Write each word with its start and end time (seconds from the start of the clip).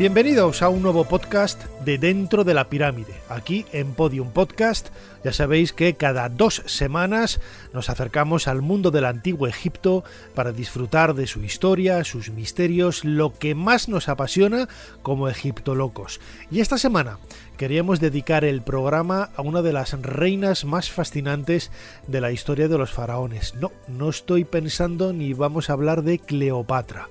Bienvenidos 0.00 0.62
a 0.62 0.70
un 0.70 0.80
nuevo 0.80 1.04
podcast 1.04 1.62
de 1.84 1.98
Dentro 1.98 2.42
de 2.42 2.54
la 2.54 2.70
Pirámide. 2.70 3.20
Aquí 3.28 3.66
en 3.70 3.92
Podium 3.92 4.30
Podcast 4.30 4.88
ya 5.22 5.30
sabéis 5.34 5.74
que 5.74 5.92
cada 5.92 6.30
dos 6.30 6.62
semanas 6.64 7.38
nos 7.74 7.90
acercamos 7.90 8.48
al 8.48 8.62
mundo 8.62 8.90
del 8.90 9.04
antiguo 9.04 9.46
Egipto 9.46 10.02
para 10.34 10.52
disfrutar 10.52 11.12
de 11.12 11.26
su 11.26 11.44
historia, 11.44 12.02
sus 12.04 12.30
misterios, 12.30 13.04
lo 13.04 13.34
que 13.34 13.54
más 13.54 13.90
nos 13.90 14.08
apasiona 14.08 14.70
como 15.02 15.28
egiptolocos. 15.28 16.18
Y 16.50 16.60
esta 16.60 16.78
semana 16.78 17.18
queríamos 17.58 18.00
dedicar 18.00 18.46
el 18.46 18.62
programa 18.62 19.28
a 19.36 19.42
una 19.42 19.60
de 19.60 19.74
las 19.74 19.92
reinas 20.00 20.64
más 20.64 20.90
fascinantes 20.90 21.70
de 22.06 22.22
la 22.22 22.32
historia 22.32 22.68
de 22.68 22.78
los 22.78 22.90
faraones. 22.90 23.54
No, 23.56 23.70
no 23.86 24.08
estoy 24.08 24.44
pensando 24.44 25.12
ni 25.12 25.34
vamos 25.34 25.68
a 25.68 25.74
hablar 25.74 26.04
de 26.04 26.18
Cleopatra. 26.18 27.10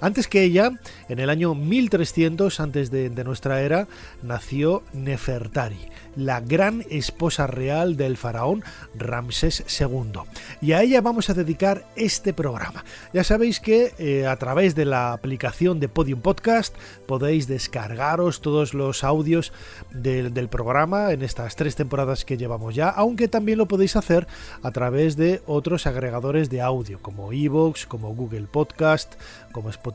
Antes 0.00 0.28
que 0.28 0.42
ella, 0.42 0.72
en 1.08 1.18
el 1.18 1.28
año 1.28 1.54
1300 1.54 2.58
antes 2.60 2.90
de, 2.90 3.10
nuestra 3.24 3.60
era, 3.60 3.86
nació 4.22 4.82
Nefertari, 4.94 5.88
la 6.16 6.40
gran 6.40 6.84
esposa 6.88 7.46
real 7.46 7.98
del 7.98 8.16
faraón 8.16 8.64
Ramsés 8.94 9.62
II. 9.78 10.22
Y 10.62 10.72
a 10.72 10.82
ella 10.82 11.02
vamos 11.02 11.28
a 11.28 11.34
dedicar 11.34 11.84
este 11.96 12.32
programa. 12.32 12.84
Ya 13.12 13.24
sabéis 13.24 13.60
que 13.60 13.92
eh, 13.98 14.26
a 14.26 14.36
través 14.36 14.74
de 14.74 14.86
la 14.86 15.12
aplicación 15.12 15.80
de 15.80 15.88
Podium 15.88 16.22
Podcast 16.22 16.74
podéis 17.06 17.46
descargaros 17.46 18.40
todos 18.40 18.72
los 18.72 19.04
audios 19.04 19.52
del, 19.92 20.32
del 20.32 20.48
programa 20.48 21.12
en 21.12 21.22
estas 21.22 21.56
tres 21.56 21.76
temporadas 21.76 22.24
que 22.24 22.38
llevamos 22.38 22.74
ya, 22.74 22.88
aunque 22.88 23.28
también 23.28 23.58
lo 23.58 23.68
podéis 23.68 23.96
hacer 23.96 24.26
a 24.62 24.70
través 24.70 25.16
de 25.16 25.42
otros 25.46 25.86
agregadores 25.86 26.48
de 26.48 26.62
audio 26.62 27.00
como 27.02 27.32
Evox, 27.32 27.86
como 27.86 28.14
Google 28.14 28.46
Podcast, 28.50 29.14
como 29.52 29.68
Spotify, 29.68 29.89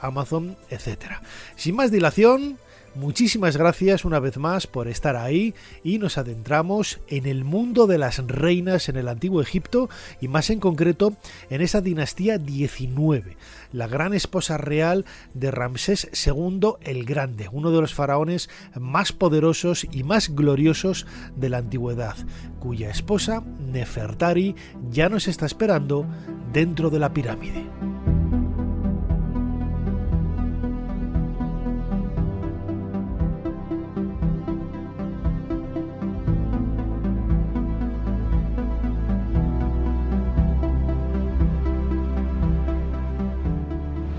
Amazon, 0.00 0.56
etc. 0.70 1.20
Sin 1.56 1.76
más 1.76 1.90
dilación, 1.90 2.58
Muchísimas 2.94 3.56
gracias 3.56 4.04
una 4.04 4.20
vez 4.20 4.36
más 4.36 4.66
por 4.66 4.86
estar 4.86 5.16
ahí 5.16 5.54
y 5.82 5.98
nos 5.98 6.18
adentramos 6.18 7.00
en 7.08 7.24
el 7.24 7.42
mundo 7.42 7.86
de 7.86 7.96
las 7.96 8.18
reinas 8.18 8.90
en 8.90 8.96
el 8.96 9.08
antiguo 9.08 9.40
Egipto 9.40 9.88
y 10.20 10.28
más 10.28 10.50
en 10.50 10.60
concreto 10.60 11.14
en 11.48 11.62
esa 11.62 11.80
dinastía 11.80 12.36
19, 12.36 13.38
la 13.72 13.86
gran 13.86 14.12
esposa 14.12 14.58
real 14.58 15.06
de 15.32 15.50
Ramsés 15.50 16.10
II 16.26 16.74
el 16.82 17.06
Grande, 17.06 17.48
uno 17.50 17.70
de 17.70 17.80
los 17.80 17.94
faraones 17.94 18.50
más 18.78 19.12
poderosos 19.12 19.86
y 19.90 20.02
más 20.02 20.34
gloriosos 20.34 21.06
de 21.34 21.48
la 21.48 21.58
antigüedad, 21.58 22.16
cuya 22.60 22.90
esposa 22.90 23.42
Nefertari 23.58 24.54
ya 24.90 25.08
nos 25.08 25.28
está 25.28 25.46
esperando 25.46 26.06
dentro 26.52 26.90
de 26.90 26.98
la 26.98 27.14
pirámide. 27.14 27.64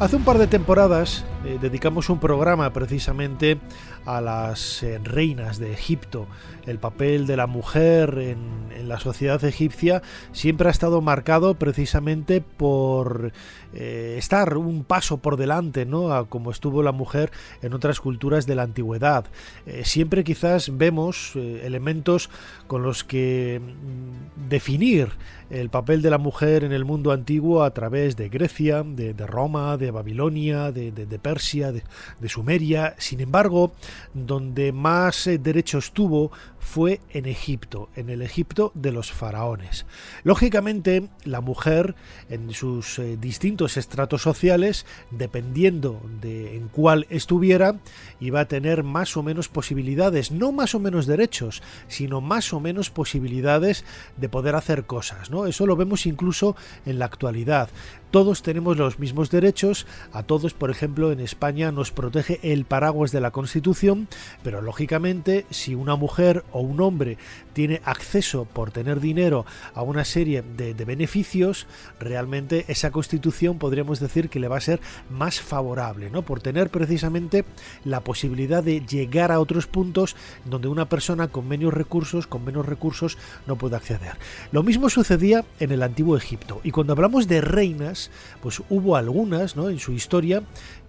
Hace 0.03 0.18
un 0.18 0.25
par 0.25 0.38
de 0.38 0.47
temporadas 0.47 1.24
eh, 1.46 1.58
dedicamos 1.62 2.09
un 2.09 2.19
programa 2.19 2.74
precisamente 2.74 3.58
a 4.06 4.22
las 4.22 4.84
eh, 4.84 5.00
reinas 5.03 5.59
de 5.59 5.74
Egipto. 5.74 6.28
El 6.66 6.80
papel 6.80 7.28
de 7.28 7.38
la 7.38 7.47
mujer 7.47 8.18
en, 8.19 8.72
en, 8.75 8.88
la 8.88 9.00
sociedad 9.00 9.44
egipcia 9.44 10.02
siempre 10.31 10.68
ha 10.68 10.72
estado 10.72 11.02
marcado 11.02 11.56
precisamente 11.56 12.42
por 12.42 13.34
eh, 13.74 14.16
estar 14.18 14.58
un 14.58 14.84
paso 14.84 15.18
por 15.18 15.38
delante, 15.38 15.86
¿no? 15.86 16.13
A 16.13 16.28
como 16.28 16.52
estuvo 16.52 16.84
la 16.84 16.92
mujer 16.92 17.31
en 17.62 17.74
otras 17.74 18.00
culturas 18.00 18.46
de 18.46 18.56
la 18.56 18.63
antigüedad. 18.63 19.25
Eh, 19.66 19.84
siempre 19.84 20.24
quizás 20.24 20.78
vemos 20.78 21.36
elementos 21.36 22.30
con 22.68 22.84
los 22.84 23.03
que 23.03 23.59
mm, 23.62 24.50
definir 24.50 25.09
el 25.50 25.69
papel 25.69 26.02
de 26.02 26.09
la 26.09 26.18
mujer 26.18 26.63
en 26.63 26.72
el 26.72 26.84
mundo 26.84 27.12
antiguo 27.12 27.63
a 27.63 27.72
través 27.72 28.16
de 28.16 28.30
Grecia, 28.30 28.84
de, 28.84 29.13
de 29.13 29.28
Roma, 29.28 29.78
de 29.78 29.92
Babilonia, 29.92 30.72
de, 30.72 30.92
de, 30.92 31.06
de 31.06 31.19
Persia, 31.19 31.72
de, 31.72 31.84
Sumeria. 32.28 32.96
Sin 32.97 33.19
embargo, 33.19 33.74
donde 34.14 34.72
más 34.72 35.30
derechos 35.40 35.92
tuvo 35.92 36.31
fue 36.59 37.02
en 37.09 37.26
Egipto, 37.26 37.90
en 37.96 38.09
el 38.09 38.22
Egipto 38.22 38.72
de 38.74 38.92
los 38.92 39.12
faraones. 39.12 39.86
Lógicamente, 40.24 41.09
la 41.26 41.42
mujer 41.42 41.96
en 42.30 42.52
sus 42.52 43.00
eh, 43.00 43.18
distintos 43.20 43.78
estratos 43.78 44.22
sociales, 44.22 44.86
dependiendo 45.12 46.02
de 46.22 46.56
en 46.56 46.70
cuál 46.70 47.06
estuviera, 47.09 47.80
iba 48.20 48.40
a 48.40 48.48
tener 48.48 48.84
más 48.84 49.18
o 49.18 49.24
menos 49.24 49.50
posibilidades, 49.50 50.31
no 50.31 50.52
más 50.52 50.74
o 50.74 50.80
menos 50.80 51.06
derechos, 51.06 51.62
sino 51.88 52.22
más 52.22 52.54
o 52.54 52.60
menos 52.60 52.90
posibilidades 52.90 53.84
de 54.18 54.30
poder 54.30 54.56
hacer 54.56 54.86
cosas, 54.86 55.30
¿no? 55.30 55.46
Eso 55.46 55.68
lo 55.68 55.75
vemos 55.75 56.06
incluso 56.06 56.56
en 56.86 57.00
la 57.00 57.06
actualidad 57.06 57.70
todos 58.13 58.44
tenemos 58.44 58.78
los 58.78 59.00
mismos 59.00 59.31
derechos, 59.31 59.88
a 60.12 60.22
todos, 60.22 60.53
por 60.53 60.69
ejemplo, 60.69 61.12
en 61.12 61.19
España 61.19 61.72
nos 61.72 61.90
protege 61.90 62.40
el 62.44 62.63
paraguas 62.63 63.12
de 63.12 63.19
la 63.19 63.31
Constitución, 63.31 64.07
pero 64.44 64.62
lógicamente 64.62 65.47
si 65.50 65.74
una 65.74 65.96
mujer 65.96 66.44
o 66.51 66.59
un 66.59 66.79
hombre 66.79 67.18
tiene 67.53 67.81
acceso 67.85 68.46
por 68.46 68.69
tener 68.69 69.00
dinero 69.00 69.47
a 69.74 69.81
una 69.81 70.06
serie 70.06 70.44
de, 70.44 70.75
beneficios, 70.75 71.66
realmente 72.00 72.66
esa 72.68 72.91
Constitución 72.91 73.57
podríamos 73.57 74.00
decir 74.00 74.30
que 74.30 74.40
le 74.40 74.47
va 74.47 74.57
a 74.57 74.62
ser 74.62 74.80
más 75.09 75.41
favorable, 75.41 76.12
¿no? 76.12 76.22
Por 76.22 76.40
tener 76.40 76.69
precisamente 76.69 77.45
la 77.84 78.01
posibilidad 78.01 78.63
de 78.63 78.81
llegar 78.81 79.31
a 79.31 79.40
otros 79.40 79.66
puntos 79.66 80.16
donde 80.45 80.68
una 80.68 80.88
persona 80.88 81.30
con 81.30 81.47
menos 81.47 81.74
recursos, 81.74 82.28
con 82.28 82.45
menos 82.45 82.68
recursos, 82.68 83.18
no 83.47 83.56
puede 83.56 83.75
acceder. 83.75 84.18
Lo 84.51 84.62
mismo 84.62 84.91
sucedía 84.91 85.45
en 85.59 85.72
el 85.72 85.81
antiguo 85.81 86.16
Egipto. 86.16 86.62
Y 86.63 86.69
cuando 86.69 86.94
hablamos 86.94 87.28
de 87.28 87.41
reinas, 87.41 88.03
pues 88.41 88.62
hubo 88.69 88.96
algunas 88.96 89.56
¿no? 89.56 89.69
en 89.69 89.80
su 89.80 89.91
historia 89.94 90.44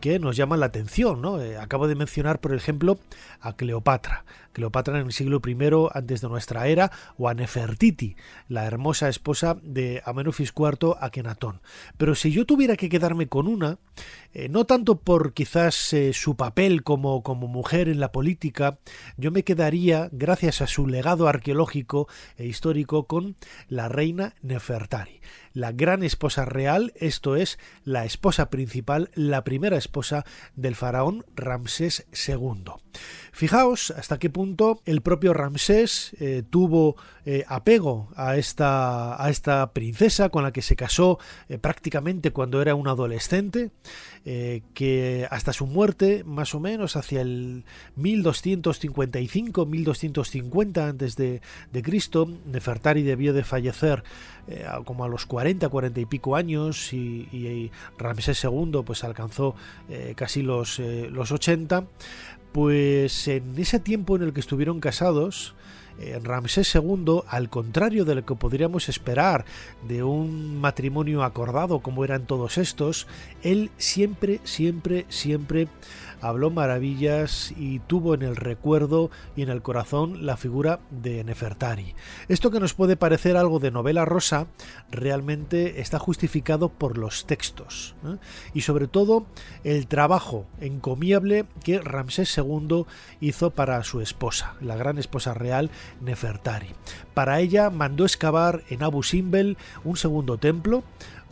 que 0.05 0.19
nos 0.19 0.37
llaman 0.37 0.61
la 0.61 0.67
atención. 0.67 1.23
¿no? 1.23 1.41
Eh, 1.41 1.57
acabo 1.57 1.89
de 1.89 1.95
mencionar, 1.95 2.39
por 2.39 2.53
ejemplo, 2.53 2.99
a 3.41 3.57
Cleopatra. 3.57 4.27
Cleopatra 4.53 5.01
en 5.01 5.07
el 5.07 5.13
siglo 5.13 5.41
I 5.45 5.57
antes 5.93 6.21
de 6.21 6.29
nuestra 6.29 6.67
era, 6.69 6.93
o 7.17 7.27
a 7.27 7.35
Nefertiti, 7.35 8.15
la 8.47 8.67
hermosa 8.67 9.09
esposa 9.09 9.57
de 9.63 10.03
Amenofis 10.05 10.53
IV 10.55 10.97
Akenatón. 11.01 11.63
Pero 11.97 12.15
si 12.15 12.33
yo 12.33 12.45
tuviera 12.45 12.77
que 12.77 12.91
quedarme 12.91 13.29
con 13.29 13.49
una, 13.49 13.79
eh, 14.35 14.51
no 14.51 14.67
tanto 14.67 15.01
por 15.01 15.33
quizás 15.33 15.93
eh, 15.95 16.13
su 16.13 16.37
papel 16.37 16.83
como, 16.83 17.23
como 17.23 17.49
mujer 17.49 17.89
en 17.89 17.99
la 17.99 18.13
política, 18.13 18.79
yo 19.17 19.33
me 19.33 19.43
quedaría, 19.43 20.11
gracias 20.13 20.61
a 20.61 20.67
su 20.67 20.87
legado 20.87 21.29
arqueológico 21.29 22.09
e 22.37 22.47
histórico, 22.47 23.07
con 23.07 23.37
la 23.69 23.89
reina 23.89 24.35
Nefertari, 24.43 25.21
la 25.53 25.73
gran 25.73 26.03
esposa 26.03 26.45
real, 26.45 26.93
esto 26.97 27.37
es, 27.37 27.59
la 27.85 28.05
esposa 28.05 28.51
principal, 28.51 29.11
la 29.15 29.45
primera 29.45 29.77
esposa 29.77 29.94
del 30.57 30.75
faraón 30.75 31.25
Ramsés 31.37 32.07
II. 32.29 32.73
Fijaos 33.35 33.91
hasta 33.91 34.19
qué 34.21 34.31
punto 34.31 34.81
el 34.85 35.01
propio 35.01 35.35
Ramsés 35.35 36.15
eh, 36.21 36.45
tuvo 36.49 36.95
eh, 37.27 37.45
apego 37.49 38.11
a 38.15 38.37
esta, 38.37 39.21
a 39.21 39.29
esta 39.29 39.73
princesa 39.73 40.29
con 40.29 40.45
la 40.45 40.53
que 40.53 40.63
se 40.63 40.77
casó 40.77 41.19
eh, 41.49 41.59
prácticamente 41.59 42.31
cuando 42.31 42.63
era 42.63 42.77
un 42.77 42.87
adolescente, 42.87 43.73
que 44.25 45.29
hasta 45.31 45.53
su 45.53 45.67
muerte, 45.67 46.25
más 46.25 46.55
o 46.55 46.61
menos 46.61 46.97
hacia 46.97 47.21
el 47.21 47.67
1255-1250 47.99 50.89
antes 50.89 51.17
de, 51.17 51.43
de, 51.73 51.83
Cristo, 51.83 52.27
Nefertari 52.47 53.03
debió 53.03 53.35
de 53.35 53.45
fallecer 53.45 54.03
como 54.87 55.05
a 55.05 55.09
los 55.09 55.27
40, 55.27 55.69
40 55.69 56.01
y 56.01 56.07
pico 56.07 56.37
años 56.37 56.95
y, 56.95 57.29
y 57.33 57.71
Ramsés 57.99 58.43
II 58.45 58.81
pues 58.83 59.05
alcanzó 59.05 59.55
eh, 59.89 60.15
casi 60.17 60.43
los, 60.43 60.79
los 60.79 61.33
80 61.33 61.85
pues 62.55 63.27
en 63.27 63.59
ese 63.59 63.81
tiempo 63.81 64.15
en 64.15 64.23
el 64.23 64.33
que 64.33 64.39
estuvieron 64.39 64.79
casados, 64.79 65.57
eh, 65.99 66.21
Ramsés 66.23 66.73
II, 66.77 67.23
al 67.27 67.51
contrario 67.51 68.05
de 68.05 68.15
lo 68.15 68.25
que 68.25 68.37
podríamos 68.37 68.89
esperar 68.89 69.45
de 69.89 70.05
un 70.05 70.61
matrimonio 70.61 71.25
acordado 71.25 71.81
como 71.81 72.05
eran 72.05 72.27
todos 72.27 72.57
estos, 72.57 73.09
él 73.43 73.73
siempre, 73.77 74.41
siempre, 74.45 75.05
siempre 75.09 75.67
habló 76.25 76.51
maravillas 76.51 77.53
y 77.57 77.81
tuvo 77.81 78.15
en 78.15 78.23
el 78.23 78.37
recuerdo 78.37 79.11
y 79.37 79.43
en 79.43 79.51
el 79.51 79.61
corazón 79.61 80.25
la 80.25 80.39
figura 80.39 80.81
de 80.91 81.23
Nefertari. 81.23 81.95
Esto 82.29 82.51
que 82.51 82.61
nos 82.61 82.73
puede 82.73 82.97
parecer 82.97 83.37
algo 83.37 83.59
de 83.59 83.71
novela 83.71 84.07
rosa, 84.07 84.47
realmente 84.91 85.83
está 85.83 85.99
justificado 85.99 86.71
por 86.71 86.97
los 86.97 87.27
textos 87.27 87.95
¿eh? 88.07 88.17
y 88.55 88.63
sobre 88.63 88.89
todo 88.89 89.27
el 89.65 89.87
trabajo 89.87 90.47
encomiable 90.61 91.45
que 91.63 91.79
Ramsés 91.81 92.35
II 92.39 92.87
hizo 93.21 93.51
para 93.51 93.85
su 93.85 94.01
esposa, 94.01 94.55
la 94.63 94.77
gran 94.77 94.97
esposa 94.97 95.35
real 95.35 95.71
Nefertari. 96.01 96.69
Para 97.13 97.41
ella 97.41 97.69
mandó 97.69 98.05
excavar 98.05 98.63
en 98.71 98.83
Abu 98.83 99.03
Simbel 99.03 99.59
un 99.85 99.99
segundo 99.99 100.39
templo, 100.39 100.85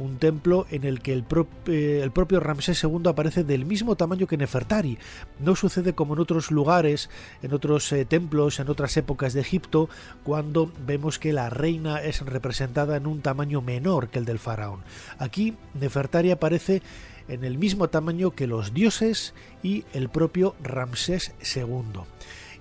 un 0.03 0.19
templo 0.19 0.67
en 0.71 0.85
el 0.85 1.01
que 1.01 1.13
el, 1.13 1.25
eh, 1.67 2.11
propio 2.13 2.41
Ramsés 2.41 2.83
II 2.83 3.03
aparece 3.07 3.45
del 3.45 3.65
mismo 3.65 3.97
tamaño 3.97 4.27
que 4.27 4.37
Nefertari. 4.37 4.99
No 5.39 5.57
sucede 5.57 5.95
como 5.95 6.15
en 6.15 6.21
otros 6.21 6.51
lugares, 6.51 7.11
en 7.43 7.53
otros 7.55 7.91
eh, 7.93 8.05
templos, 8.05 8.61
en 8.61 8.69
otras 8.69 8.97
épocas 8.97 9.33
de 9.33 9.41
Egipto, 9.41 9.89
cuando 10.25 10.71
vemos 10.87 11.19
que 11.19 11.33
la 11.33 11.51
reina 11.51 12.03
es 12.03 12.21
representada 12.21 12.97
en 12.97 13.07
un 13.07 13.23
tamaño 13.23 13.63
menor 13.63 14.09
que 14.09 14.19
el 14.19 14.25
del 14.25 14.39
faraón. 14.39 14.81
Aquí 15.19 15.55
Nefertari 15.75 16.31
aparece 16.31 16.83
en 17.29 17.45
el 17.45 17.59
mismo 17.59 17.89
tamaño 17.89 18.33
que 18.33 18.47
los 18.47 18.75
dioses 18.75 19.35
y 19.63 19.85
el 19.93 20.09
propio 20.09 20.55
Ramsés 20.63 21.35
II. 21.55 22.03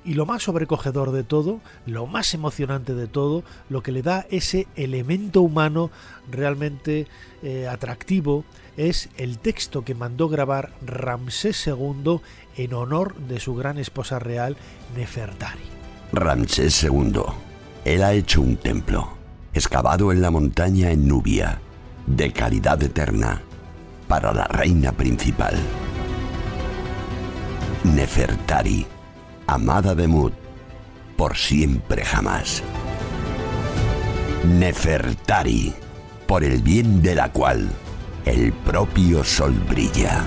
Y 0.03 0.15
lo 0.15 0.25
más 0.25 0.43
sobrecogedor 0.43 1.11
de 1.11 1.23
todo, 1.23 1.59
lo 1.85 2.07
más 2.07 2.33
emocionante 2.33 2.95
de 2.95 3.07
todo, 3.07 3.43
lo 3.69 3.83
que 3.83 3.91
le 3.91 4.01
da 4.01 4.25
ese 4.31 4.67
elemento 4.75 5.41
humano 5.41 5.91
realmente 6.29 7.07
eh, 7.43 7.67
atractivo, 7.67 8.43
es 8.77 9.09
el 9.17 9.37
texto 9.37 9.83
que 9.83 9.93
mandó 9.93 10.27
grabar 10.27 10.71
Ramsés 10.85 11.67
II 11.67 12.19
en 12.57 12.73
honor 12.73 13.15
de 13.15 13.39
su 13.39 13.53
gran 13.55 13.77
esposa 13.77 14.17
real, 14.17 14.57
Nefertari. 14.95 15.61
Ramsés 16.11 16.83
II. 16.83 17.21
Él 17.85 18.03
ha 18.03 18.13
hecho 18.13 18.41
un 18.41 18.57
templo, 18.57 19.09
excavado 19.53 20.11
en 20.11 20.21
la 20.21 20.31
montaña 20.31 20.91
en 20.91 21.07
Nubia, 21.07 21.61
de 22.07 22.31
calidad 22.31 22.81
eterna, 22.81 23.41
para 24.07 24.33
la 24.33 24.45
reina 24.45 24.91
principal. 24.91 25.55
Nefertari 27.83 28.85
amada 29.47 29.95
de 29.95 30.07
Mut, 30.07 30.33
por 31.17 31.37
siempre 31.37 32.03
jamás. 32.03 32.63
Nefertari, 34.45 35.73
por 36.27 36.43
el 36.43 36.61
bien 36.61 37.01
de 37.01 37.15
la 37.15 37.31
cual 37.31 37.69
el 38.25 38.53
propio 38.53 39.23
sol 39.23 39.53
brilla. 39.69 40.23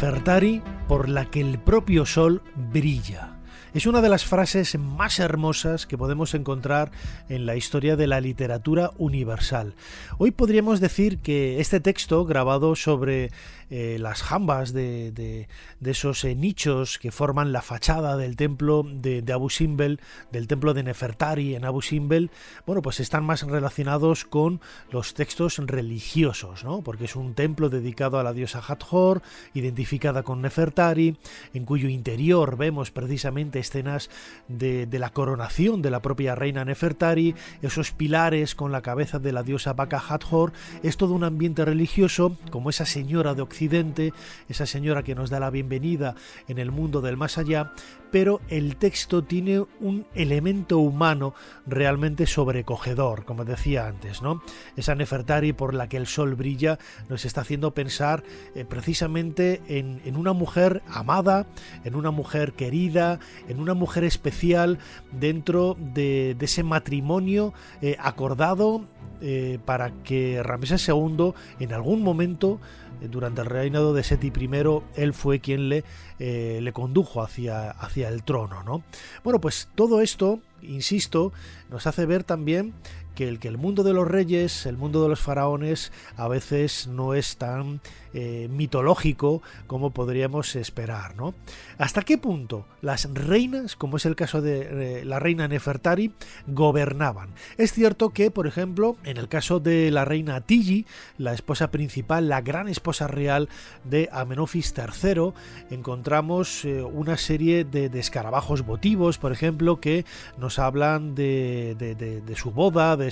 Nefertari 0.00 0.62
por 0.86 1.08
la 1.08 1.24
que 1.24 1.40
el 1.40 1.58
propio 1.58 2.06
sol 2.06 2.40
brilla. 2.54 3.37
Es 3.74 3.84
una 3.84 4.00
de 4.00 4.08
las 4.08 4.24
frases 4.24 4.78
más 4.78 5.18
hermosas 5.18 5.86
que 5.86 5.98
podemos 5.98 6.32
encontrar 6.32 6.90
en 7.28 7.44
la 7.44 7.54
historia 7.54 7.96
de 7.96 8.06
la 8.06 8.18
literatura 8.22 8.92
universal. 8.96 9.74
Hoy 10.16 10.30
podríamos 10.30 10.80
decir 10.80 11.18
que 11.18 11.60
este 11.60 11.78
texto, 11.78 12.24
grabado 12.24 12.74
sobre 12.76 13.30
eh, 13.70 13.98
las 14.00 14.22
jambas 14.22 14.72
de, 14.72 15.46
esos 15.84 16.24
eh, 16.24 16.34
nichos 16.34 16.98
que 16.98 17.12
forman 17.12 17.52
la 17.52 17.60
fachada 17.60 18.16
del 18.16 18.36
templo 18.36 18.86
de, 18.90 19.22
Abu 19.30 19.50
Simbel, 19.50 20.00
del 20.32 20.48
templo 20.48 20.72
de 20.72 20.84
Nefertari 20.84 21.54
en 21.54 21.66
Abu 21.66 21.82
Simbel, 21.82 22.30
bueno, 22.64 22.80
pues 22.80 23.00
están 23.00 23.24
más 23.24 23.42
relacionados 23.42 24.24
con 24.24 24.62
los 24.90 25.12
textos 25.12 25.58
religiosos, 25.58 26.64
¿no? 26.64 26.80
Porque 26.80 27.04
es 27.04 27.16
un 27.16 27.34
templo 27.34 27.68
dedicado 27.68 28.18
a 28.18 28.22
la 28.22 28.32
diosa 28.32 28.62
Hathor, 28.66 29.20
identificada 29.52 30.22
con 30.22 30.40
Nefertari, 30.40 31.18
en 31.52 31.66
cuyo 31.66 31.90
interior 31.90 32.56
vemos 32.56 32.90
precisamente 32.90 33.57
escenas 33.58 34.10
de, 34.48 34.88
la 34.92 35.10
coronación 35.10 35.82
de 35.82 35.90
la 35.90 36.02
propia 36.02 36.34
reina 36.34 36.64
Nefertari, 36.64 37.34
esos 37.62 37.92
pilares 37.92 38.54
con 38.54 38.72
la 38.72 38.82
cabeza 38.82 39.18
de 39.18 39.32
la 39.32 39.42
diosa 39.42 39.72
Baka 39.72 40.02
Hathor, 40.08 40.52
es 40.82 40.96
todo 40.96 41.14
un 41.14 41.24
ambiente 41.24 41.64
religioso, 41.64 42.36
como 42.50 42.70
esa 42.70 42.86
señora 42.86 43.34
de 43.34 43.42
Occidente 43.42 44.12
esa 44.48 44.66
señora 44.66 45.02
que 45.02 45.14
nos 45.14 45.30
da 45.30 45.40
la 45.40 45.50
bienvenida 45.50 46.14
en 46.46 46.58
el 46.58 46.70
mundo 46.70 47.00
del 47.00 47.16
más 47.16 47.38
allá, 47.38 47.72
pero 48.10 48.40
el 48.48 48.76
texto 48.76 49.22
tiene 49.22 49.64
un 49.80 50.06
elemento 50.14 50.78
humano 50.78 51.34
realmente 51.66 52.26
sobrecogedor, 52.26 53.24
como 53.24 53.44
decía 53.44 53.86
antes, 53.86 54.22
¿no? 54.22 54.42
Esa 54.76 54.94
Nefertari 54.94 55.52
por 55.52 55.74
la 55.74 55.88
que 55.88 55.96
el 55.96 56.06
sol 56.06 56.34
brilla 56.34 56.78
nos 57.08 57.24
está 57.24 57.42
haciendo 57.42 57.74
pensar 57.74 58.22
eh, 58.54 58.64
precisamente 58.64 59.60
en, 59.68 60.16
una 60.16 60.32
mujer 60.32 60.82
amada, 60.88 61.46
en 61.84 61.94
una 61.94 62.10
mujer 62.10 62.52
querida, 62.52 63.20
en 63.48 63.60
una 63.60 63.74
mujer 63.74 64.04
especial 64.04 64.78
dentro 65.12 65.76
de, 65.78 66.36
ese 66.40 66.62
matrimonio 66.62 67.52
eh, 67.82 67.96
acordado 68.00 68.86
eh, 69.20 69.58
para 69.64 69.90
que 70.04 70.42
Ramsés 70.42 70.88
II 70.88 71.32
en 71.58 71.72
algún 71.72 72.02
momento 72.02 72.60
durante 73.00 73.40
el 73.42 73.46
reinado 73.46 73.94
de 73.94 74.02
Seti 74.02 74.28
I, 74.28 74.50
él 74.96 75.14
fue 75.14 75.40
quien 75.40 75.68
le, 75.68 75.84
eh, 76.18 76.60
le 76.62 76.72
condujo 76.72 77.22
hacia, 77.22 77.70
hacia 77.70 78.08
el 78.08 78.22
trono. 78.22 78.62
¿no? 78.62 78.82
Bueno, 79.24 79.40
pues 79.40 79.68
todo 79.74 80.00
esto, 80.00 80.40
insisto, 80.62 81.32
nos 81.70 81.86
hace 81.86 82.06
ver 82.06 82.24
también 82.24 82.74
que 83.18 83.26
el, 83.26 83.40
que 83.40 83.48
el 83.48 83.58
mundo 83.58 83.82
de 83.82 83.92
los 83.92 84.06
reyes, 84.06 84.64
el 84.64 84.76
mundo 84.76 85.02
de 85.02 85.08
los 85.08 85.18
faraones, 85.18 85.90
a 86.16 86.28
veces 86.28 86.86
no 86.86 87.14
es 87.14 87.36
tan 87.36 87.80
eh, 88.14 88.46
mitológico 88.48 89.42
como 89.66 89.90
podríamos 89.90 90.54
esperar. 90.54 91.16
¿no? 91.16 91.34
¿Hasta 91.78 92.02
qué 92.02 92.16
punto 92.16 92.64
las 92.80 93.12
reinas, 93.12 93.74
como 93.74 93.96
es 93.96 94.06
el 94.06 94.14
caso 94.14 94.40
de 94.40 95.00
eh, 95.00 95.04
la 95.04 95.18
reina 95.18 95.48
Nefertari, 95.48 96.12
gobernaban? 96.46 97.30
Es 97.56 97.72
cierto 97.72 98.10
que, 98.10 98.30
por 98.30 98.46
ejemplo, 98.46 98.96
en 99.02 99.16
el 99.16 99.28
caso 99.28 99.58
de 99.58 99.90
la 99.90 100.04
reina 100.04 100.40
Tigi, 100.40 100.86
la 101.18 101.34
esposa 101.34 101.72
principal, 101.72 102.28
la 102.28 102.40
gran 102.40 102.68
esposa 102.68 103.08
real 103.08 103.48
de 103.82 104.08
Amenofis 104.12 104.72
III, 104.76 105.32
encontramos 105.70 106.64
eh, 106.64 106.84
una 106.84 107.16
serie 107.16 107.64
de, 107.64 107.90
escarabajos 107.98 108.64
votivos, 108.64 109.18
por 109.18 109.32
ejemplo, 109.32 109.80
que 109.80 110.04
nos 110.38 110.60
hablan 110.60 111.16
de, 111.16 111.74
de 111.74 112.36
su 112.36 112.52
boda, 112.52 112.96
de 112.96 113.07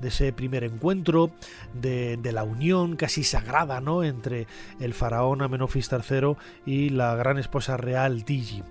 de 0.00 0.08
ese 0.08 0.32
primer 0.32 0.64
encuentro, 0.64 1.30
de, 1.74 2.18
la 2.32 2.44
unión 2.44 2.96
casi 2.96 3.24
sagrada 3.24 3.80
¿no? 3.80 4.04
entre 4.04 4.46
el 4.80 4.94
faraón 4.94 5.42
Amenofis 5.42 5.90
III 5.92 6.36
y 6.64 6.88
la 6.90 7.14
gran 7.14 7.38
esposa 7.38 7.76
real 7.76 8.24
Tigi. 8.24 8.62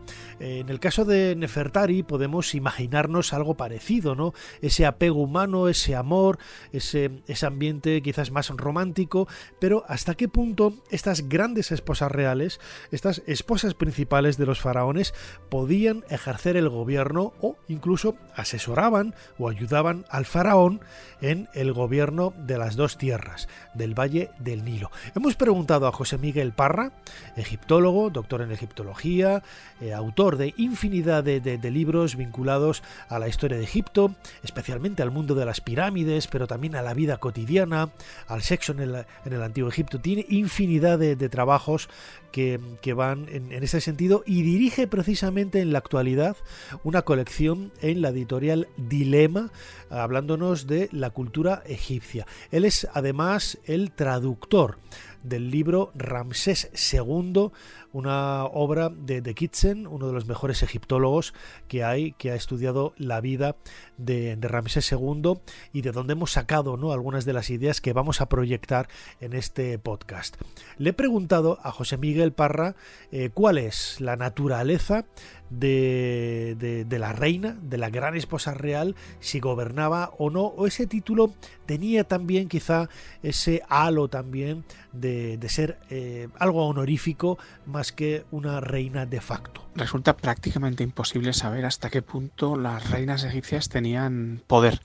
En 0.43 0.69
el 0.69 0.79
caso 0.79 1.05
de 1.05 1.36
Nefertari 1.36 2.01
podemos 2.01 2.55
imaginarnos 2.55 3.31
algo 3.31 3.53
parecido, 3.53 4.15
¿no? 4.15 4.33
Ese 4.63 4.88
apego 4.88 5.21
humano, 5.21 5.67
ese 5.67 5.95
amor, 5.95 6.39
ese, 6.71 7.21
ese 7.27 7.45
ambiente 7.45 8.01
quizás 8.01 8.31
más 8.31 8.50
romántico, 8.50 9.27
pero 9.60 9.83
hasta 9.88 10.15
qué 10.15 10.27
punto 10.27 10.74
estas 10.89 11.29
grandes 11.29 11.71
esposas 11.71 12.12
reales, 12.12 12.60
estas 12.89 13.21
esposas 13.27 13.75
principales 13.75 14.38
de 14.38 14.48
los 14.48 14.60
faraones, 14.60 15.13
podían 15.50 16.03
ejercer 16.10 16.57
el 16.57 16.69
gobierno 16.69 17.33
o 17.39 17.57
incluso 17.67 18.15
asesoraban 18.36 19.13
o 19.38 19.48
ayudaban 19.48 20.05
al 20.10 20.25
faraón 20.25 20.81
en 21.21 21.50
el 21.53 21.71
gobierno 21.71 22.33
de 22.36 22.57
las 22.57 22.75
dos 22.75 22.98
tierras, 22.98 23.48
del 23.75 23.93
Valle 23.93 24.31
del 24.39 24.65
Nilo. 24.65 24.89
Hemos 25.15 25.36
preguntado 25.36 25.86
a 25.86 25.91
José 25.91 26.17
Miguel 26.17 26.51
Parra, 26.51 26.93
egiptólogo, 27.36 28.10
doctor 28.10 28.41
en 28.41 28.51
egiptología, 28.51 29.43
eh, 29.79 29.93
autor 29.93 30.30
de 30.38 30.53
infinidad 30.57 31.23
de, 31.23 31.71
libros 31.71 32.15
vinculados 32.15 32.83
a 33.09 33.19
la 33.19 33.27
historia 33.27 33.57
de 33.57 33.63
Egipto, 33.63 34.15
especialmente 34.43 35.01
al 35.03 35.11
mundo 35.11 35.35
de 35.35 35.45
las 35.45 35.61
pirámides, 35.61 36.27
pero 36.27 36.47
también 36.47 36.75
a 36.75 36.81
la 36.81 36.93
vida 36.93 37.17
cotidiana, 37.17 37.89
al 38.27 38.41
sexo 38.41 38.73
en 38.73 38.79
el, 38.79 39.41
antiguo 39.41 39.69
Egipto. 39.69 40.00
Tiene 40.00 40.25
infinidad 40.29 41.00
de, 41.00 41.15
trabajos 41.29 41.89
que, 42.31 42.59
van 42.95 43.27
en, 43.29 43.51
en, 43.51 43.63
ese 43.63 43.81
sentido 43.81 44.23
y 44.25 44.41
dirige 44.41 44.88
precisamente 44.88 45.61
en 45.61 45.71
la 45.71 45.79
actualidad 45.79 46.35
una 46.83 47.03
colección 47.03 47.71
en 47.81 48.01
la 48.01 48.09
editorial 48.09 48.67
Dilema, 48.77 49.51
hablándonos 49.89 50.67
de 50.67 50.89
la 50.91 51.09
cultura 51.09 51.63
egipcia. 51.65 52.25
Él 52.51 52.65
es 52.65 52.88
además 52.93 53.59
el 53.65 53.91
traductor 53.91 54.77
del 55.23 55.51
libro 55.51 55.91
Ramsés 55.95 56.69
II, 56.93 57.51
una 57.93 58.45
obra 58.45 58.89
de, 58.89 59.21
de 59.21 59.35
Kitchen, 59.35 59.85
uno 59.85 60.07
de 60.07 60.13
los 60.13 60.25
mejores 60.25 60.63
egiptólogos 60.63 61.33
que 61.67 61.83
hay, 61.83 62.13
que 62.13 62.31
ha 62.31 62.35
estudiado 62.35 62.93
la 62.97 63.21
vida 63.21 63.55
de, 63.97 64.38
Ramsés 64.41 64.91
II 64.91 65.39
y 65.73 65.81
de 65.81 65.91
donde 65.91 66.13
hemos 66.13 66.31
sacado 66.31 66.77
¿no? 66.77 66.91
algunas 66.91 67.25
de 67.25 67.33
las 67.33 67.50
ideas 67.50 67.81
que 67.81 67.93
vamos 67.93 68.21
a 68.21 68.27
proyectar 68.27 68.88
en 69.19 69.33
este 69.33 69.77
podcast. 69.77 70.38
Le 70.77 70.91
he 70.91 70.93
preguntado 70.93 71.59
a 71.63 71.71
José 71.71 71.97
Miguel 71.97 72.20
Parra 72.29 72.75
eh, 73.11 73.31
cuál 73.33 73.57
es 73.57 73.99
la 73.99 74.15
naturaleza 74.15 75.05
de, 75.49 76.85
la 76.89 77.13
reina, 77.13 77.57
de 77.61 77.77
la 77.77 77.89
gran 77.89 78.15
esposa 78.15 78.53
real, 78.53 78.95
si 79.19 79.39
gobernaba 79.39 80.11
o 80.17 80.29
no, 80.29 80.43
o 80.43 80.65
ese 80.65 80.87
título 80.87 81.33
tenía 81.65 82.03
también 82.03 82.47
quizá 82.47 82.89
ese 83.21 83.61
halo 83.67 84.07
también 84.07 84.63
de, 84.93 85.37
ser 85.49 85.77
eh, 85.89 86.29
algo 86.39 86.67
honorífico 86.67 87.37
más 87.65 87.91
que 87.91 88.25
una 88.31 88.61
reina 88.61 89.05
de 89.05 89.19
facto. 89.19 89.67
Resulta 89.75 90.15
prácticamente 90.15 90.83
imposible 90.83 91.33
saber 91.33 91.65
hasta 91.65 91.89
qué 91.89 92.01
punto 92.01 92.55
las 92.55 92.89
reinas 92.89 93.23
egipcias 93.23 93.69
tenían 93.69 94.41
poder. 94.47 94.81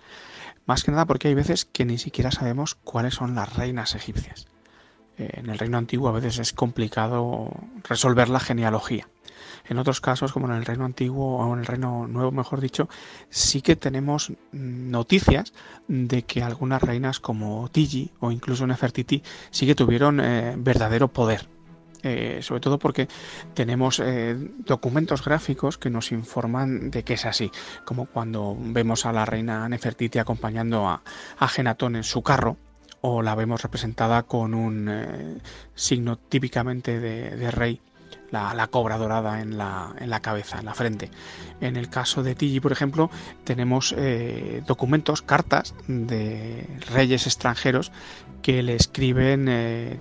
Más 0.67 0.83
que 0.83 0.91
nada 0.91 1.07
porque 1.07 1.29
hay 1.29 1.35
veces 1.35 1.65
que 1.65 1.85
ni 1.85 1.99
siquiera 1.99 2.33
sabemos 2.33 2.75
cuáles 2.75 3.15
son 3.15 3.37
las 3.37 3.55
reinas 3.55 3.95
egipcias. 3.95 4.49
En 5.19 5.49
el 5.49 5.59
reino 5.59 5.79
antiguo 5.79 6.09
a 6.09 6.13
veces 6.13 6.39
es 6.39 6.53
complicado 6.53 7.51
resolver 7.89 8.29
la 8.29 8.41
genealogía. 8.41 9.09
En 9.69 9.79
otros 9.79 10.01
casos, 10.01 10.33
como 10.33 10.47
en 10.47 10.55
el 10.55 10.65
Reino 10.65 10.85
Antiguo 10.85 11.39
o 11.39 11.53
en 11.55 11.61
el 11.61 11.67
Reino 11.67 12.07
Nuevo, 12.07 12.31
mejor 12.31 12.61
dicho, 12.61 12.89
sí 13.31 13.63
que 13.63 13.77
tenemos 13.77 14.33
noticias 14.53 15.53
de 15.89 16.23
que 16.23 16.43
algunas 16.43 16.83
reinas 16.83 17.21
como 17.21 17.69
Tigi 17.71 18.13
o 18.21 18.31
incluso 18.31 18.67
Nefertiti 18.67 19.23
sí 19.51 19.67
que 19.67 19.75
tuvieron 19.75 20.21
eh, 20.21 20.55
verdadero 20.57 21.09
poder. 21.09 21.49
Eh, 22.03 22.41
sobre 22.43 22.61
todo 22.61 22.79
porque 22.79 23.09
tenemos 23.55 23.99
eh, 23.99 24.37
documentos 24.59 25.25
gráficos 25.25 25.77
que 25.77 25.91
nos 25.91 26.13
informan 26.13 26.91
de 26.91 27.03
que 27.03 27.15
es 27.15 27.25
así, 27.25 27.51
como 27.85 28.07
cuando 28.07 28.57
vemos 28.57 29.07
a 29.07 29.13
la 29.13 29.25
reina 29.25 29.69
Nefertiti 29.69 30.21
acompañando 30.21 30.87
a, 30.87 31.03
a 31.39 31.49
Genatón 31.49 31.97
en 31.97 32.05
su 32.05 32.23
carro, 32.23 32.59
o 33.01 33.23
la 33.23 33.35
vemos 33.35 33.63
representada 33.63 34.25
con 34.25 34.55
un 34.55 35.41
signo 35.75 36.17
típicamente 36.19 36.99
de 37.01 37.51
rey 37.51 37.81
la, 38.31 38.67
cobra 38.69 38.99
dorada 38.99 39.41
en 39.41 39.57
la, 39.59 39.95
en 39.99 40.11
la, 40.11 40.21
cabeza, 40.21 40.59
en 40.59 40.67
la 40.67 40.75
frente. 40.75 41.11
En 41.61 41.77
el 41.77 41.89
caso 41.89 42.23
de 42.23 42.35
Tigi, 42.35 42.61
por 42.61 42.73
ejemplo, 42.73 43.11
tenemos 43.45 43.95
eh, 43.97 44.63
documentos, 44.67 45.23
cartas 45.23 45.75
de 45.87 46.67
reyes 46.93 47.27
extranjeros 47.27 47.93
que 48.43 48.63
le 48.63 48.75
escriben 48.75 49.47
eh, 49.49 49.99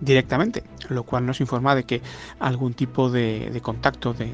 directamente, 0.00 0.64
lo 0.88 1.04
cual 1.04 1.26
nos 1.26 1.40
informa 1.40 1.74
de 1.74 1.84
que 1.84 2.02
algún 2.38 2.74
tipo 2.74 3.10
de, 3.10 3.58
contacto 3.62 4.12
de, 4.12 4.32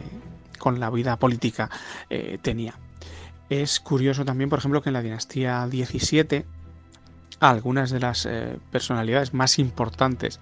con 0.59 0.81
la 0.81 0.91
vida 0.91 1.17
política 1.17 1.71
eh, 2.11 2.39
tenía. 2.41 2.79
Es 3.49 3.79
curioso 3.79 4.25
también, 4.25 4.51
por 4.51 4.59
ejemplo, 4.59 4.83
que 4.83 4.89
en 4.89 4.95
la 4.95 5.03
dinastía 5.03 5.67
17 5.69 6.45
algunas 7.41 7.91
de 7.91 8.01
las 8.01 8.29
personalidades 8.71 9.35
más 9.35 9.59
importantes 9.59 10.41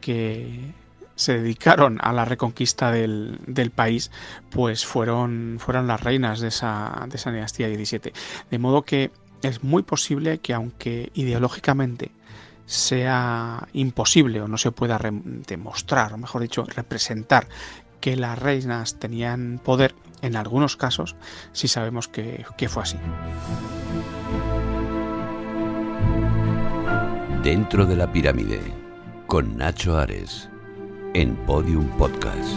que 0.00 0.74
se 1.16 1.38
dedicaron 1.38 1.98
a 2.02 2.12
la 2.12 2.24
reconquista 2.24 2.90
del, 2.90 3.72
país, 3.74 4.10
pues 4.50 4.84
fueron, 4.84 5.56
fueron 5.58 5.86
las 5.86 6.00
reinas 6.00 6.40
de 6.40 6.48
esa, 6.48 7.06
de 7.08 7.16
esa 7.16 7.30
dinastía 7.30 7.68
17. 7.68 8.12
De 8.50 8.58
modo 8.58 8.82
que 8.82 9.10
es 9.42 9.62
muy 9.62 9.82
posible 9.82 10.38
que 10.38 10.54
aunque 10.54 11.10
ideológicamente 11.14 12.10
sea 12.66 13.68
imposible 13.72 14.40
o 14.40 14.48
no 14.48 14.58
se 14.58 14.72
pueda 14.72 14.98
demostrar, 15.46 16.14
o 16.14 16.18
mejor 16.18 16.42
dicho, 16.42 16.64
representar 16.64 17.46
que 18.00 18.16
las 18.16 18.38
reinas 18.38 18.98
tenían 18.98 19.60
poder, 19.62 19.94
en 20.22 20.36
algunos 20.36 20.76
casos 20.76 21.16
sí 21.52 21.68
sabemos 21.68 22.08
que 22.08 22.68
fue 22.68 22.82
así. 22.82 22.96
Dentro 27.44 27.84
de 27.84 27.94
la 27.94 28.10
pirámide, 28.10 28.58
con 29.26 29.58
Nacho 29.58 29.98
Ares 29.98 30.48
en 31.12 31.36
Podium 31.44 31.86
Podcast. 31.98 32.56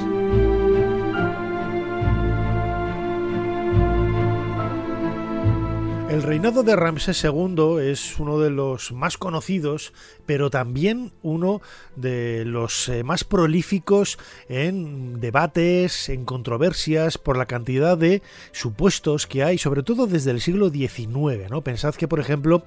El 6.09 6.23
reinado 6.23 6.63
de 6.63 6.77
Ramsés 6.77 7.21
II 7.25 7.79
es 7.81 8.17
uno 8.17 8.39
de 8.39 8.49
los 8.49 8.93
más 8.93 9.17
conocidos, 9.17 9.91
pero 10.25 10.49
también 10.49 11.11
uno 11.21 11.61
de 11.97 12.45
los 12.45 12.87
eh, 12.87 13.03
más 13.03 13.25
prolíficos 13.25 14.17
en 14.47 15.19
debates, 15.19 16.07
en 16.07 16.23
controversias, 16.23 17.17
por 17.17 17.37
la 17.37 17.45
cantidad 17.45 17.97
de 17.97 18.21
supuestos 18.53 19.27
que 19.27 19.43
hay, 19.43 19.57
sobre 19.57 19.83
todo 19.83 20.07
desde 20.07 20.31
el 20.31 20.39
siglo 20.39 20.69
XIX. 20.69 21.51
¿no? 21.51 21.61
Pensad 21.61 21.93
que, 21.93 22.07
por 22.07 22.21
ejemplo, 22.21 22.63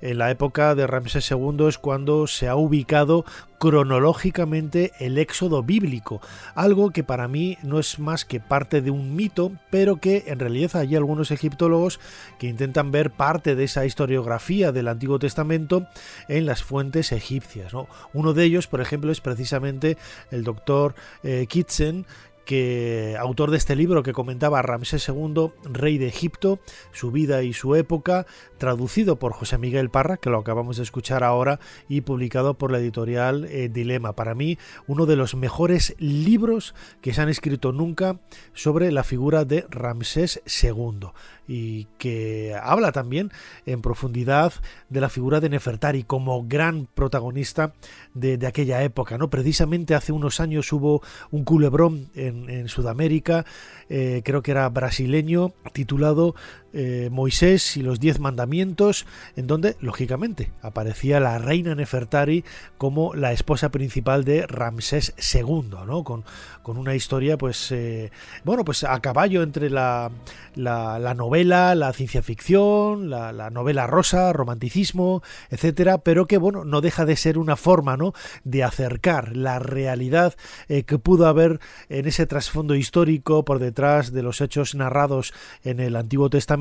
en 0.00 0.18
la 0.18 0.30
época 0.30 0.74
de 0.74 0.86
Ramsés 0.86 1.30
II 1.30 1.66
es 1.68 1.78
cuando 1.78 2.26
se 2.26 2.48
ha 2.48 2.56
ubicado 2.56 3.24
cronológicamente 3.58 4.92
el 5.00 5.18
éxodo 5.18 5.62
bíblico, 5.62 6.20
algo 6.54 6.90
que 6.90 7.02
para 7.02 7.26
mí 7.28 7.58
no 7.62 7.78
es 7.78 7.98
más 7.98 8.24
que 8.24 8.38
parte 8.38 8.80
de 8.80 8.90
un 8.90 9.16
mito, 9.16 9.52
pero 9.70 9.96
que 9.96 10.24
en 10.28 10.38
realidad 10.38 10.76
hay 10.76 10.94
algunos 10.94 11.30
egiptólogos 11.30 11.98
que 12.38 12.46
intentan 12.46 12.92
ver 12.92 13.10
parte 13.10 13.56
de 13.56 13.64
esa 13.64 13.84
historiografía 13.84 14.70
del 14.70 14.88
Antiguo 14.88 15.18
Testamento 15.18 15.86
en 16.28 16.46
las 16.46 16.62
fuentes 16.62 17.12
egipcias. 17.12 17.72
Uno 18.12 18.32
de 18.32 18.44
ellos, 18.44 18.68
por 18.68 18.80
ejemplo, 18.80 19.10
es 19.10 19.20
precisamente 19.20 19.96
el 20.30 20.44
doctor 20.44 20.94
eh, 21.24 21.46
Kitchen, 21.48 22.06
que 22.48 23.14
autor 23.20 23.50
de 23.50 23.58
este 23.58 23.76
libro 23.76 24.02
que 24.02 24.14
comentaba 24.14 24.62
Ramsés 24.62 25.06
II, 25.06 25.50
rey 25.64 25.98
de 25.98 26.06
Egipto, 26.06 26.60
su 26.92 27.10
vida 27.10 27.42
y 27.42 27.52
su 27.52 27.74
época, 27.74 28.24
traducido 28.58 29.16
por 29.16 29.32
José 29.32 29.58
Miguel 29.58 29.90
Parra, 29.90 30.16
que 30.16 30.30
lo 30.30 30.38
acabamos 30.38 30.76
de 30.76 30.82
escuchar 30.82 31.24
ahora, 31.24 31.60
y 31.88 32.02
publicado 32.02 32.54
por 32.54 32.70
la 32.70 32.78
editorial 32.78 33.46
eh, 33.46 33.68
Dilema. 33.68 34.14
Para 34.14 34.34
mí, 34.34 34.58
uno 34.86 35.06
de 35.06 35.16
los 35.16 35.34
mejores 35.34 35.94
libros 35.98 36.74
que 37.00 37.14
se 37.14 37.22
han 37.22 37.28
escrito 37.28 37.72
nunca 37.72 38.20
sobre 38.52 38.92
la 38.92 39.04
figura 39.04 39.44
de 39.44 39.66
Ramsés 39.70 40.42
II 40.62 41.08
y 41.48 41.86
que 41.96 42.54
habla 42.62 42.92
también 42.92 43.32
en 43.64 43.80
profundidad 43.80 44.52
de 44.90 45.00
la 45.00 45.08
figura 45.08 45.40
de 45.40 45.48
Nefertari 45.48 46.02
como 46.04 46.46
gran 46.46 46.86
protagonista 46.86 47.72
de, 48.14 48.38
aquella 48.46 48.82
época. 48.82 49.16
¿no? 49.16 49.30
Precisamente 49.30 49.94
hace 49.94 50.12
unos 50.12 50.40
años 50.40 50.70
hubo 50.72 51.02
un 51.30 51.44
culebrón 51.44 52.10
en, 52.14 52.68
Sudamérica, 52.68 53.46
eh, 53.88 54.20
creo 54.24 54.42
que 54.42 54.50
era 54.50 54.68
brasileño, 54.68 55.52
titulado 55.72 56.34
eh, 56.74 57.08
Moisés 57.10 57.76
y 57.78 57.82
los 57.82 57.98
Diez 57.98 58.20
Mandamientos, 58.20 59.06
en 59.36 59.46
donde, 59.46 59.76
lógicamente, 59.80 60.52
aparecía 60.60 61.18
la 61.18 61.38
reina 61.38 61.74
Nefertari 61.74 62.44
como 62.76 63.14
la 63.14 63.32
esposa 63.32 63.70
principal 63.70 64.24
de 64.24 64.46
Ramsés 64.46 65.14
II, 65.34 65.70
¿no? 65.86 66.04
Con, 66.04 66.24
con 66.62 66.76
una 66.76 66.94
historia, 66.94 67.38
pues, 67.38 67.72
eh, 67.72 68.10
bueno, 68.44 68.64
pues 68.64 68.84
a 68.84 69.00
caballo 69.00 69.42
entre 69.42 69.70
la, 69.70 70.10
la, 70.54 71.14
novela, 71.14 71.74
la 71.74 71.92
ciencia 71.94 72.22
ficción, 72.22 73.08
la, 73.08 73.50
novela 73.50 73.86
rosa, 73.86 74.32
romanticismo, 74.34 75.22
etcétera, 75.48 75.98
pero 75.98 76.26
que, 76.26 76.36
bueno, 76.36 76.64
no 76.64 76.80
deja 76.82 77.06
de 77.06 77.16
ser 77.16 77.38
una 77.38 77.56
forma, 77.56 77.96
¿no? 77.96 78.12
De 78.44 78.62
acercar 78.62 79.34
la 79.34 79.58
realidad 79.58 80.34
eh, 80.68 80.82
que 80.82 80.98
pudo 80.98 81.26
haber 81.26 81.60
en 81.88 82.06
ese 82.06 82.26
trasfondo 82.26 82.74
histórico 82.74 83.44
por 83.46 83.58
detrás 83.58 84.12
de 84.12 84.22
los 84.22 84.42
hechos 84.42 84.74
narrados 84.74 85.32
en 85.64 85.80
el 85.80 85.96
Antiguo 85.96 86.28
Testamento 86.28 86.57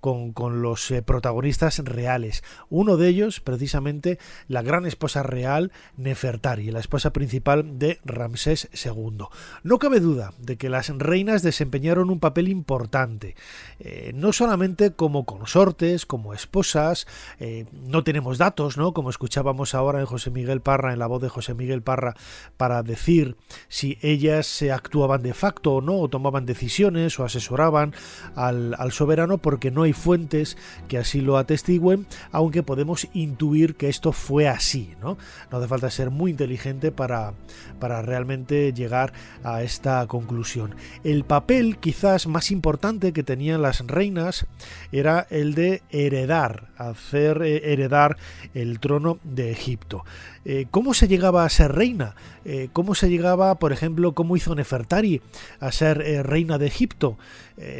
con, 0.00 0.62
los 0.62 0.90
eh, 0.90 1.02
protagonistas 1.02 1.78
reales. 1.80 2.42
Uno 2.70 2.96
de 2.96 3.08
ellos, 3.08 3.40
precisamente, 3.40 4.18
la 4.46 4.62
gran 4.62 4.86
esposa 4.86 5.22
real 5.22 5.72
Nefertari, 5.96 6.70
la 6.70 6.80
esposa 6.80 7.12
principal 7.12 7.78
de 7.78 7.98
Ramsés 8.04 8.68
II. 8.72 9.24
No 9.62 9.78
cabe 9.78 10.00
duda 10.00 10.32
de 10.38 10.56
que 10.56 10.68
las 10.68 10.88
reinas 10.88 11.42
desempeñaron 11.42 12.10
un 12.10 12.20
papel 12.20 12.48
importante, 12.48 13.34
eh, 13.80 14.12
no 14.14 14.32
solamente 14.32 14.92
como 14.92 15.24
consortes, 15.24 16.06
como 16.06 16.34
esposas, 16.34 17.06
eh, 17.40 17.66
no 17.72 18.04
tenemos 18.04 18.38
datos, 18.38 18.76
¿no? 18.76 18.92
Como 18.92 19.10
escuchábamos 19.10 19.74
ahora 19.74 20.00
en 20.00 20.06
José 20.06 20.30
Miguel 20.30 20.60
Parra, 20.60 20.92
en 20.92 20.98
la 20.98 21.06
voz 21.06 21.22
de 21.22 21.28
José 21.28 21.54
Miguel 21.54 21.82
Parra, 21.82 22.14
para 22.56 22.82
decir 22.82 23.36
si 23.68 23.98
ellas 24.00 24.46
se 24.46 24.72
actuaban 24.72 25.22
de 25.22 25.34
facto 25.34 25.74
o 25.74 25.80
no, 25.80 25.98
o 25.98 26.08
tomaban 26.08 26.46
decisiones 26.46 27.18
o 27.18 27.24
asesoraban 27.24 27.94
al, 28.34 28.74
al 28.78 28.92
porque 29.38 29.70
no 29.70 29.82
hay 29.82 29.92
fuentes 29.92 30.56
que 30.86 30.98
así 30.98 31.20
lo 31.20 31.38
atestiguen, 31.38 32.06
aunque 32.30 32.62
podemos 32.62 33.08
intuir 33.14 33.74
que 33.74 33.88
esto 33.88 34.12
fue 34.12 34.48
así, 34.48 34.94
¿no? 35.00 35.16
No 35.50 35.58
hace 35.58 35.68
falta 35.68 35.90
ser 35.90 36.10
muy 36.10 36.30
inteligente 36.30 36.92
para, 36.92 37.32
para 37.80 38.02
realmente 38.02 38.72
llegar 38.72 39.12
a 39.42 39.62
esta 39.62 40.06
conclusión. 40.06 40.74
El 41.04 41.24
papel 41.24 41.78
quizás 41.78 42.26
más 42.26 42.50
importante 42.50 43.12
que 43.12 43.22
tenían 43.22 43.62
las 43.62 43.86
reinas 43.86 44.46
era 44.92 45.26
el 45.30 45.54
de 45.54 45.82
heredar, 45.90 46.68
hacer 46.76 47.42
eh, 47.42 47.72
heredar 47.72 48.16
el 48.54 48.78
trono 48.80 49.18
de 49.24 49.50
Egipto. 49.50 50.04
Eh, 50.48 50.66
¿Cómo 50.70 50.94
se 50.94 51.08
llegaba 51.08 51.44
a 51.44 51.48
ser 51.50 51.72
reina? 51.72 52.14
Eh, 52.46 52.70
¿Cómo 52.72 52.94
se 52.94 53.10
llegaba, 53.10 53.56
por 53.56 53.70
ejemplo, 53.70 54.14
cómo 54.14 54.34
hizo 54.34 54.54
Nefertari 54.54 55.20
a 55.60 55.70
ser 55.70 56.00
eh, 56.00 56.22
reina 56.22 56.56
de 56.58 56.66
Egipto? 56.66 57.18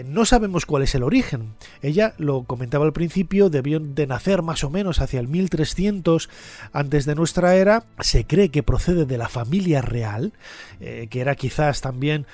no 0.07 0.25
sabemos 0.25 0.67
cuál 0.67 0.83
es 0.83 0.97
el 0.97 1.05
origen. 1.05 1.53
Ella, 1.83 2.13
lo 2.19 2.43
comentaba 2.43 2.85
al 2.85 2.93
principio, 2.93 3.49
debió 3.49 3.79
de 3.79 4.09
nacer 4.09 4.43
más 4.43 4.65
o 4.65 4.71
menos 4.71 5.01
hacia 5.01 5.21
el 5.21 5.29
1300 5.29 6.29
antes 6.73 7.07
de 7.07 7.15
nuestra 7.15 7.55
era. 7.55 7.85
Se 8.01 8.25
cree 8.25 8.49
que 8.49 8.65
procede 8.65 9.07
de 9.07 9.19
la 9.19 9.29
familia 9.29 9.81
real, 9.81 10.33
que 10.81 11.21
era 11.21 11.37
quizás 11.37 11.81
también 11.81 12.27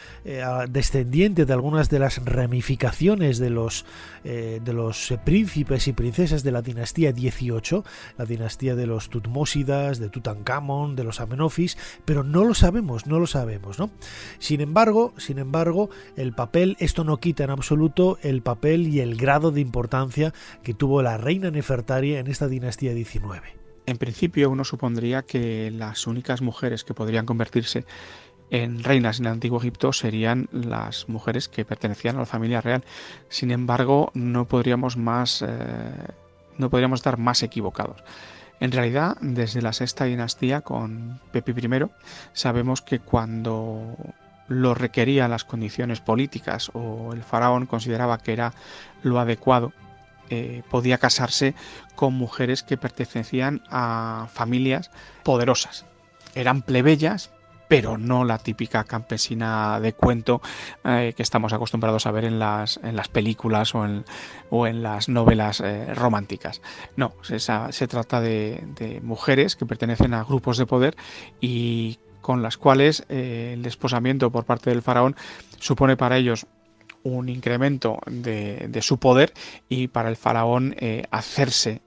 descendiente 0.70 1.44
de 1.44 1.52
algunas 1.52 1.90
de 1.90 1.98
las 1.98 2.24
ramificaciones 2.24 3.36
de 3.36 3.50
los, 3.50 3.84
príncipes 5.26 5.86
y 5.86 5.92
princesas 5.92 6.44
de 6.44 6.50
la 6.50 6.62
dinastía 6.62 7.12
18, 7.12 7.84
la 8.16 8.24
dinastía 8.24 8.74
de 8.74 8.86
los 8.86 9.10
Tutmósidas, 9.10 9.98
de 9.98 10.08
Tutankamón, 10.24 10.96
de 10.96 11.04
los 11.04 11.20
Amenofis, 11.20 11.76
pero 12.04 12.24
no 12.24 12.44
lo 12.44 12.54
sabemos, 12.54 13.06
no 13.06 13.20
lo 13.20 13.26
sabemos, 13.26 13.78
¿no? 13.78 13.90
Sin 14.38 14.62
embargo, 14.62 15.12
sin 15.18 15.38
embargo, 15.38 15.90
el 16.16 16.32
papel, 16.32 16.76
esto 16.80 17.04
no 17.04 17.18
quita 17.18 17.44
en 17.44 17.50
absoluto 17.50 18.18
el 18.22 18.42
papel 18.42 18.88
y 18.88 19.00
el 19.00 19.16
grado 19.16 19.50
de 19.50 19.60
importancia 19.60 20.32
que 20.62 20.72
tuvo 20.72 21.02
la 21.02 21.18
reina 21.18 21.50
Nefertari 21.50 22.14
en 22.14 22.26
esta 22.26 22.48
dinastía 22.48 22.94
19. 22.94 23.42
En 23.86 23.98
principio 23.98 24.48
uno 24.48 24.64
supondría 24.64 25.22
que 25.22 25.70
las 25.70 26.06
únicas 26.06 26.40
mujeres 26.40 26.84
que 26.84 26.94
podrían 26.94 27.26
convertirse 27.26 27.84
en 28.48 28.82
reinas 28.82 29.20
en 29.20 29.26
el 29.26 29.32
antiguo 29.32 29.58
Egipto 29.58 29.92
serían 29.92 30.48
las 30.52 31.08
mujeres 31.08 31.48
que 31.48 31.66
pertenecían 31.66 32.16
a 32.16 32.20
la 32.20 32.26
familia 32.26 32.62
real. 32.62 32.82
Sin 33.28 33.50
embargo, 33.50 34.10
no 34.14 34.46
podríamos 34.46 34.96
más 34.96 35.42
eh, 35.46 35.48
no 36.56 36.70
podríamos 36.70 37.00
estar 37.00 37.18
más 37.18 37.42
equivocados. 37.42 38.02
En 38.60 38.72
realidad, 38.72 39.16
desde 39.20 39.62
la 39.62 39.72
sexta 39.72 40.04
dinastía 40.04 40.60
con 40.60 41.20
Pepi 41.32 41.52
I, 41.52 41.86
sabemos 42.32 42.82
que 42.82 43.00
cuando 43.00 43.96
lo 44.48 44.74
requerían 44.74 45.30
las 45.30 45.44
condiciones 45.44 46.00
políticas 46.00 46.70
o 46.74 47.12
el 47.12 47.22
faraón 47.22 47.66
consideraba 47.66 48.18
que 48.18 48.32
era 48.32 48.52
lo 49.02 49.18
adecuado, 49.18 49.72
eh, 50.30 50.62
podía 50.70 50.98
casarse 50.98 51.54
con 51.96 52.14
mujeres 52.14 52.62
que 52.62 52.76
pertenecían 52.76 53.62
a 53.70 54.28
familias 54.32 54.90
poderosas. 55.22 55.84
Eran 56.34 56.62
plebeyas, 56.62 57.30
pero 57.68 57.98
no 57.98 58.24
la 58.24 58.38
típica 58.38 58.84
campesina 58.84 59.80
de 59.80 59.92
cuento 59.92 60.40
eh, 60.84 61.12
que 61.16 61.22
estamos 61.22 61.52
acostumbrados 61.52 62.06
a 62.06 62.10
ver 62.10 62.24
en 62.24 62.38
las, 62.38 62.78
en 62.82 62.96
las 62.96 63.08
películas 63.08 63.74
o 63.74 63.84
en, 63.84 64.04
o 64.50 64.66
en 64.66 64.82
las 64.82 65.08
novelas 65.08 65.60
eh, 65.60 65.92
románticas. 65.94 66.60
No, 66.96 67.14
se 67.22 67.88
trata 67.88 68.20
de, 68.20 69.00
mujeres 69.02 69.56
que 69.56 69.66
pertenecen 69.66 70.14
a 70.14 70.24
grupos 70.24 70.58
de 70.58 70.66
poder 70.66 70.96
y 71.40 71.98
con 72.20 72.42
las 72.42 72.56
cuales 72.56 73.04
eh, 73.08 73.52
el 73.54 73.62
desposamiento 73.62 74.30
por 74.30 74.44
parte 74.44 74.70
del 74.70 74.82
faraón 74.82 75.16
supone 75.58 75.96
para 75.96 76.16
ellos 76.16 76.46
un 77.02 77.28
incremento 77.28 77.98
de, 78.06 78.66
de 78.68 78.82
su 78.82 78.98
poder 78.98 79.32
y 79.68 79.88
para 79.88 80.08
el 80.08 80.16
faraón 80.16 80.74
hacerse 81.10 81.82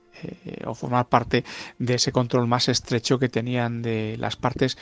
o 0.65 0.75
formar 0.75 1.09
parte 1.09 1.43
de 1.79 1.95
ese 1.95 2.11
control 2.11 2.47
más 2.47 2.69
estrecho 2.69 3.17
que 3.17 3.29
tenían 3.29 3.81
de 3.81 4.15
las 4.17 4.35
partes 4.35 4.77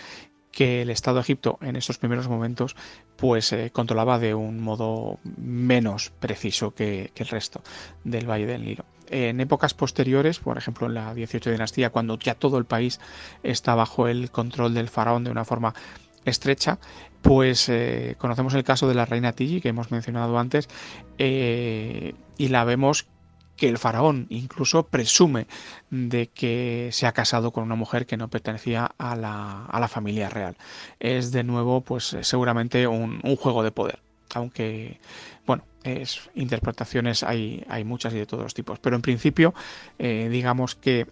que 0.56 0.82
el 0.82 0.90
Estado 0.90 1.16
de 1.16 1.22
Egipto 1.22 1.60
en 1.62 1.76
estos 1.76 1.98
primeros 1.98 2.30
momentos 2.30 2.78
pues 3.18 3.52
eh, 3.52 3.72
controlaba 3.72 4.20
de 4.20 4.34
un 4.34 4.62
modo 4.62 5.20
menos 5.38 6.12
preciso 6.20 6.74
que, 6.74 7.12
el 7.14 7.28
resto 7.28 7.62
del 8.06 8.28
Valle 8.28 8.48
del 8.48 8.64
Nilo. 8.64 8.86
En 9.10 9.42
épocas 9.42 9.74
posteriores, 9.74 10.40
por 10.40 10.58
ejemplo 10.58 10.88
en 10.88 10.94
la 10.94 11.14
18 11.14 11.52
dinastía, 11.52 11.90
cuando 11.90 12.18
ya 12.18 12.36
todo 12.36 12.58
el 12.58 12.64
país 12.64 13.02
está 13.44 13.76
bajo 13.76 14.08
el 14.08 14.32
control 14.32 14.74
del 14.74 14.88
faraón 14.88 15.26
de 15.26 15.32
una 15.32 15.44
forma 15.44 15.76
estrecha, 16.24 16.80
pues 17.22 17.68
eh, 17.68 18.16
conocemos 18.18 18.54
el 18.54 18.64
caso 18.64 18.88
de 18.88 18.96
la 18.96 19.06
reina 19.06 19.34
Tigi 19.34 19.60
que 19.60 19.70
hemos 19.70 19.92
mencionado 19.92 20.40
antes 20.40 20.70
eh, 21.18 22.16
y 22.38 22.48
la 22.48 22.64
vemos 22.64 23.08
que 23.56 23.70
el 23.70 23.78
faraón 23.78 24.28
incluso 24.30 24.88
presume 24.88 25.48
de 25.90 26.28
que 26.28 26.90
se 26.92 27.08
ha 27.08 27.14
casado 27.14 27.52
con 27.52 27.64
una 27.64 27.76
mujer 27.76 28.06
que 28.06 28.18
no 28.18 28.30
pertenecía 28.30 28.92
a 28.98 29.16
la, 29.16 29.66
a 29.66 29.80
la 29.80 29.88
familia 29.88 30.30
real. 30.30 30.58
Es 31.00 31.32
de 31.32 31.44
nuevo, 31.44 31.82
pues 31.82 32.16
seguramente 32.22 32.88
un, 32.88 33.22
juego 33.38 33.64
de 33.64 33.72
poder. 33.72 34.00
Aunque, 34.34 35.00
bueno, 35.46 35.64
es, 35.84 36.30
interpretaciones 36.36 37.24
hay, 37.24 37.64
hay 37.70 37.84
muchas 37.84 38.14
y 38.14 38.18
de 38.18 38.26
todos 38.26 38.44
los 38.44 38.54
tipos. 38.54 38.80
Pero 38.80 38.96
en 38.96 39.02
principio, 39.02 39.54
eh, 40.00 40.28
digamos 40.30 40.76
que 40.76 41.08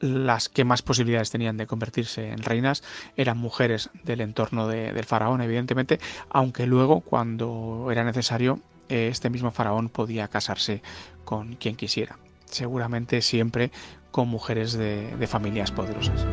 las 0.00 0.48
que 0.48 0.64
más 0.64 0.82
posibilidades 0.82 1.30
tenían 1.30 1.56
de 1.56 1.66
convertirse 1.66 2.28
en 2.30 2.38
reinas 2.38 2.82
eran 3.16 3.38
mujeres 3.38 3.88
del 4.02 4.20
entorno 4.20 4.66
del 4.66 5.04
faraón, 5.04 5.40
evidentemente, 5.40 6.00
aunque 6.28 6.66
luego, 6.66 7.00
cuando 7.00 7.88
era 7.90 8.02
necesario, 8.02 8.60
este 8.92 9.30
mismo 9.30 9.50
faraón 9.50 9.88
podía 9.88 10.28
casarse 10.28 10.82
con 11.24 11.54
quien 11.54 11.76
quisiera, 11.76 12.18
seguramente 12.44 13.22
siempre 13.22 13.70
con 14.10 14.28
mujeres 14.28 14.74
de, 14.74 15.26
familias 15.26 15.72
poderosas. 15.72 16.26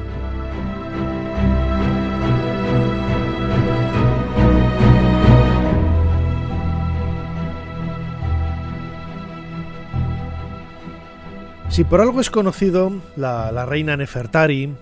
Si 11.69 11.85
por 11.85 12.01
algo 12.01 12.19
es 12.19 12.29
conocido 12.29 12.91
la, 13.15 13.65
reina 13.65 13.95
Nefertari, 13.95 14.75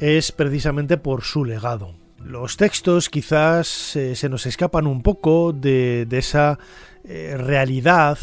es 0.00 0.32
precisamente 0.32 0.96
por 0.96 1.22
su 1.22 1.44
legado. 1.44 2.01
Los 2.24 2.56
textos 2.56 3.08
quizás 3.08 3.96
eh, 3.96 4.14
se 4.14 4.28
nos 4.28 4.46
escapan 4.46 4.86
un 4.86 5.02
poco 5.02 5.52
de, 5.52 6.06
esa 6.10 6.58
eh, 7.04 7.36
realidad 7.36 8.18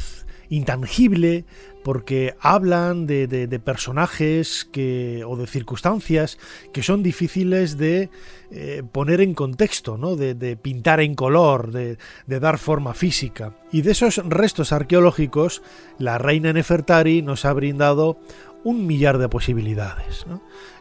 intangible 0.49 1.45
porque 1.83 2.35
hablan 2.39 3.07
de, 3.07 3.61
personajes 3.63 4.67
que, 4.71 5.23
o 5.25 5.37
de 5.37 5.47
circunstancias 5.47 6.37
que 6.73 6.83
son 6.83 7.03
difíciles 7.03 7.77
de 7.77 8.09
eh, 8.51 8.83
poner 8.91 9.21
en 9.21 9.33
contexto, 9.33 9.97
¿no? 9.97 10.15
de, 10.15 10.57
pintar 10.57 10.99
en 10.99 11.15
color, 11.15 11.71
de, 11.71 11.97
dar 12.27 12.57
forma 12.57 12.93
física. 12.93 13.55
Y 13.71 13.81
de 13.81 13.91
esos 13.91 14.17
restos 14.17 14.73
arqueológicos, 14.73 15.61
la 15.97 16.17
reina 16.17 16.53
Nefertari 16.53 17.21
nos 17.21 17.45
ha 17.45 17.53
brindado 17.53 18.19
un 18.63 18.85
millar 18.87 19.17
de 19.17 19.29
posibilidades. 19.29 20.25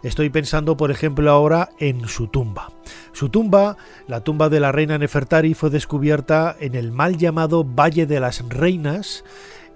Estoy 0.03 0.31
pensando, 0.31 0.77
por 0.77 0.91
ejemplo, 0.91 1.31
ahora 1.31 1.71
en 1.79 2.09
su 2.09 2.29
tumba. 2.29 2.71
Su 3.13 3.29
tumba, 3.29 3.77
la 4.07 4.23
tumba 4.23 4.49
de 4.49 4.61
la 4.61 4.73
reina 4.73 4.99
Nefertari, 4.99 5.55
fue 5.55 5.71
descubierta 5.71 6.57
en 6.61 6.75
el 6.75 6.93
mal 6.93 7.17
llamado 7.17 7.65
Valle 7.65 8.07
de 8.07 8.21
las 8.21 8.47
Reinas, 8.49 9.25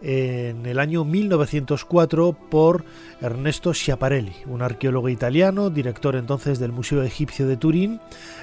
en 0.02 0.66
el 0.66 0.78
año 0.78 1.04
1904 1.04 2.36
por 2.50 2.84
Ernesto 3.20 3.72
Schiaparelli, 3.72 4.32
un 4.46 4.62
arqueólogo 4.62 5.08
italiano, 5.08 5.70
director 5.70 6.16
entonces 6.16 6.58
del 6.58 6.72
Museo 6.72 7.02
Egipcio 7.02 7.46
de 7.46 7.56
Turín, 7.56 8.00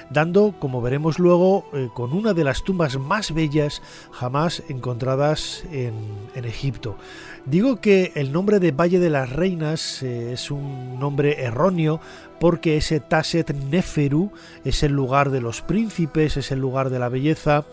dando, 0.08 0.54
como 0.58 0.80
veremos 0.80 1.18
luego, 1.18 1.66
eh, 1.74 1.88
con 1.94 2.12
una 2.12 2.32
de 2.32 2.44
las 2.44 2.64
tumbas 2.64 2.98
más 2.98 3.34
bellas 3.34 3.82
jamás 4.10 4.62
encontradas 4.68 5.64
en, 5.70 6.30
Egipto. 6.40 6.96
Digo 7.44 7.82
que 7.82 8.12
el 8.14 8.32
nombre 8.32 8.60
de 8.60 8.72
Valle 8.72 8.98
de 8.98 9.10
las 9.10 9.30
Reinas 9.30 10.02
eh, 10.02 10.32
es 10.32 10.50
un 10.50 10.98
nombre 10.98 11.42
erróneo 11.42 12.00
porque 12.40 12.78
ese 12.78 12.98
Taset 12.98 13.52
Neferu 13.52 14.32
es 14.64 14.82
el 14.82 14.92
lugar 14.92 15.30
de 15.30 15.42
los 15.42 15.60
príncipes, 15.60 16.38
es 16.38 16.50
el 16.50 16.60
lugar 16.60 16.88
de 16.88 16.98
la 16.98 17.10
belleza 17.10 17.66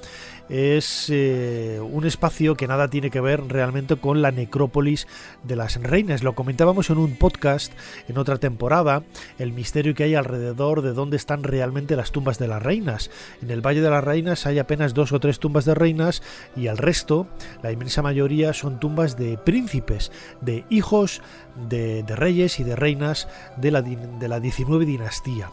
es 0.50 1.08
eh, 1.10 1.80
un 1.82 2.06
espacio 2.06 2.56
que 2.56 2.68
nada 2.68 2.90
tiene 2.90 3.10
que 3.10 3.22
ver 3.22 3.48
realmente 3.48 3.96
con 3.96 4.22
la 4.22 4.32
necrópolis 4.32 5.08
de 5.44 5.56
las 5.56 5.82
reinas. 5.82 6.24
Lo 6.24 6.36
comentábamos 6.36 6.90
en 6.90 6.98
un 6.98 7.16
podcast 7.16 7.74
en 8.08 8.18
otra 8.18 8.38
temporada, 8.38 9.04
el 9.40 9.52
misterio 9.52 9.94
que 9.94 10.04
hay 10.04 10.16
alrededor 10.16 10.82
de 10.82 10.94
dónde 10.94 11.18
están 11.18 11.44
realmente 11.44 11.96
las 11.96 12.12
tumbas 12.12 12.40
de 12.40 12.48
las 12.48 12.62
reinas. 12.62 13.10
En 13.42 13.52
el 13.52 13.66
Valle 13.66 13.82
de 13.82 13.90
las 13.90 14.04
Reinas 14.04 14.46
hay 14.46 14.60
apenas 14.60 14.94
dos 14.94 15.12
o 15.12 15.20
tres 15.20 15.40
tumbas 15.40 15.66
de 15.66 15.76
reinas 15.76 16.22
y 16.56 16.68
el 16.68 16.78
resto, 16.78 17.28
la 17.62 17.72
inmensa 17.72 18.02
mayoría, 18.02 18.54
son 18.54 18.80
tumbas 18.80 19.18
de 19.18 19.38
príncipes, 19.38 20.12
de 20.42 20.66
hijos 20.70 21.22
de, 21.70 22.04
reyes 22.08 22.60
y 22.60 22.64
de 22.64 22.76
reinas 22.76 23.28
de 23.58 23.72
la, 23.72 23.82
de 23.82 24.28
la 24.28 24.40
19 24.40 24.86
dinastía. 24.86 25.52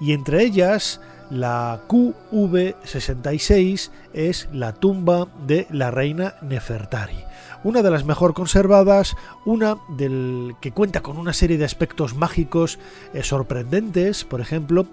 Y 0.00 0.12
entre 0.12 0.42
ellas 0.42 1.00
la 1.30 1.80
QV66 1.88 3.90
es 4.12 4.48
la 4.52 4.72
tumba 4.72 5.28
de 5.46 5.66
la 5.70 5.90
reina 5.90 6.34
Nefertari, 6.42 7.24
una 7.64 7.82
de 7.82 7.90
las 7.90 8.04
mejor 8.04 8.34
conservadas, 8.34 9.16
una 9.44 9.78
del 9.88 10.54
que 10.60 10.72
cuenta 10.72 11.02
con 11.02 11.18
una 11.18 11.32
serie 11.32 11.58
de 11.58 11.64
aspectos 11.64 12.14
mágicos 12.14 12.78
eh, 13.12 13.22
sorprendentes, 13.22 14.24
por 14.24 14.40
ejemplo, 14.40 14.86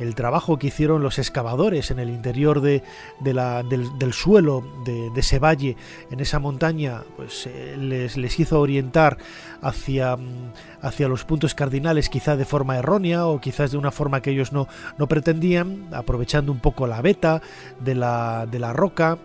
el 0.00 0.14
trabajo 0.14 0.58
que 0.58 0.68
hicieron 0.68 1.02
los 1.02 1.18
excavadores 1.18 1.90
en 1.90 1.98
el 1.98 2.08
interior 2.08 2.60
de, 2.62 2.82
la, 3.22 3.62
del, 3.62 4.12
suelo 4.12 4.64
de, 4.84 5.10
ese 5.14 5.38
valle, 5.38 5.76
en 6.10 6.20
esa 6.20 6.38
montaña, 6.38 7.02
pues 7.16 7.46
eh, 7.46 7.76
les, 7.78 8.16
les, 8.16 8.40
hizo 8.40 8.60
orientar 8.60 9.18
hacia, 9.60 10.16
mm, 10.16 10.52
hacia 10.80 11.06
los 11.06 11.24
puntos 11.24 11.54
cardinales 11.54 12.08
quizá 12.08 12.36
de 12.36 12.46
forma 12.46 12.78
errónea 12.78 13.26
o 13.26 13.40
quizás 13.40 13.72
de 13.72 13.76
una 13.76 13.90
forma 13.90 14.22
que 14.22 14.30
ellos 14.30 14.52
no, 14.52 14.68
no 14.96 15.06
pretendían, 15.06 15.88
aprovechando 15.92 16.50
un 16.50 16.60
poco 16.60 16.86
la 16.86 17.02
beta 17.02 17.42
de 17.78 17.94
la, 17.94 18.46
de 18.50 18.58
la 18.58 18.72
roca. 18.72 19.18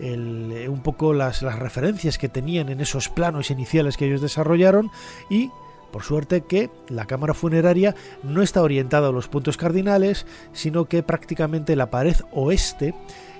Eh, 0.00 0.68
un 0.68 0.80
poco 0.82 1.12
las, 1.12 1.42
las 1.42 1.58
referencias 1.58 2.18
que 2.18 2.28
tenían 2.28 2.70
en 2.70 2.80
esos 2.80 3.08
planos 3.08 3.50
iniciales 3.50 3.96
que 3.96 4.06
ellos 4.06 4.20
desarrollaron 4.20 4.90
y 5.30 5.50
por 5.92 6.02
suerte 6.02 6.40
que 6.40 6.70
la 6.88 7.06
cámara 7.06 7.34
funeraria 7.34 7.94
no 8.24 8.42
está 8.42 8.62
orientada 8.62 9.08
a 9.08 9.12
los 9.12 9.28
puntos 9.28 9.56
cardinales, 9.56 10.26
sino 10.52 10.86
que 10.86 11.02
prácticamente 11.02 11.76
la 11.76 11.90
pared 11.90 12.16
oeste, 12.32 12.94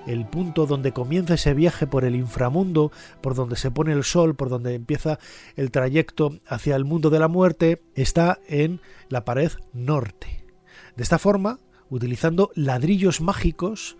el 0.07 0.25
punto 0.25 0.65
donde 0.65 0.93
comienza 0.93 1.33
ese 1.33 1.53
viaje 1.53 1.87
por 1.87 2.05
el 2.05 2.15
inframundo, 2.15 2.91
por 3.21 3.35
donde 3.35 3.55
se 3.55 3.71
pone 3.71 3.91
el 3.91 4.03
sol, 4.03 4.35
por 4.35 4.49
donde 4.49 4.75
empieza 4.75 5.19
el 5.55 5.71
trayecto 5.71 6.39
hacia 6.47 6.75
el 6.75 6.85
mundo 6.85 7.09
de 7.09 7.19
la 7.19 7.27
muerte, 7.27 7.81
está 7.95 8.39
en 8.47 8.79
la 9.09 9.25
pared 9.25 9.51
norte. 9.73 10.45
De 10.95 11.03
esta 11.03 11.19
forma, 11.19 11.59
utilizando 11.89 12.51
ladrillos 12.55 13.21
mágicos, 13.21 13.97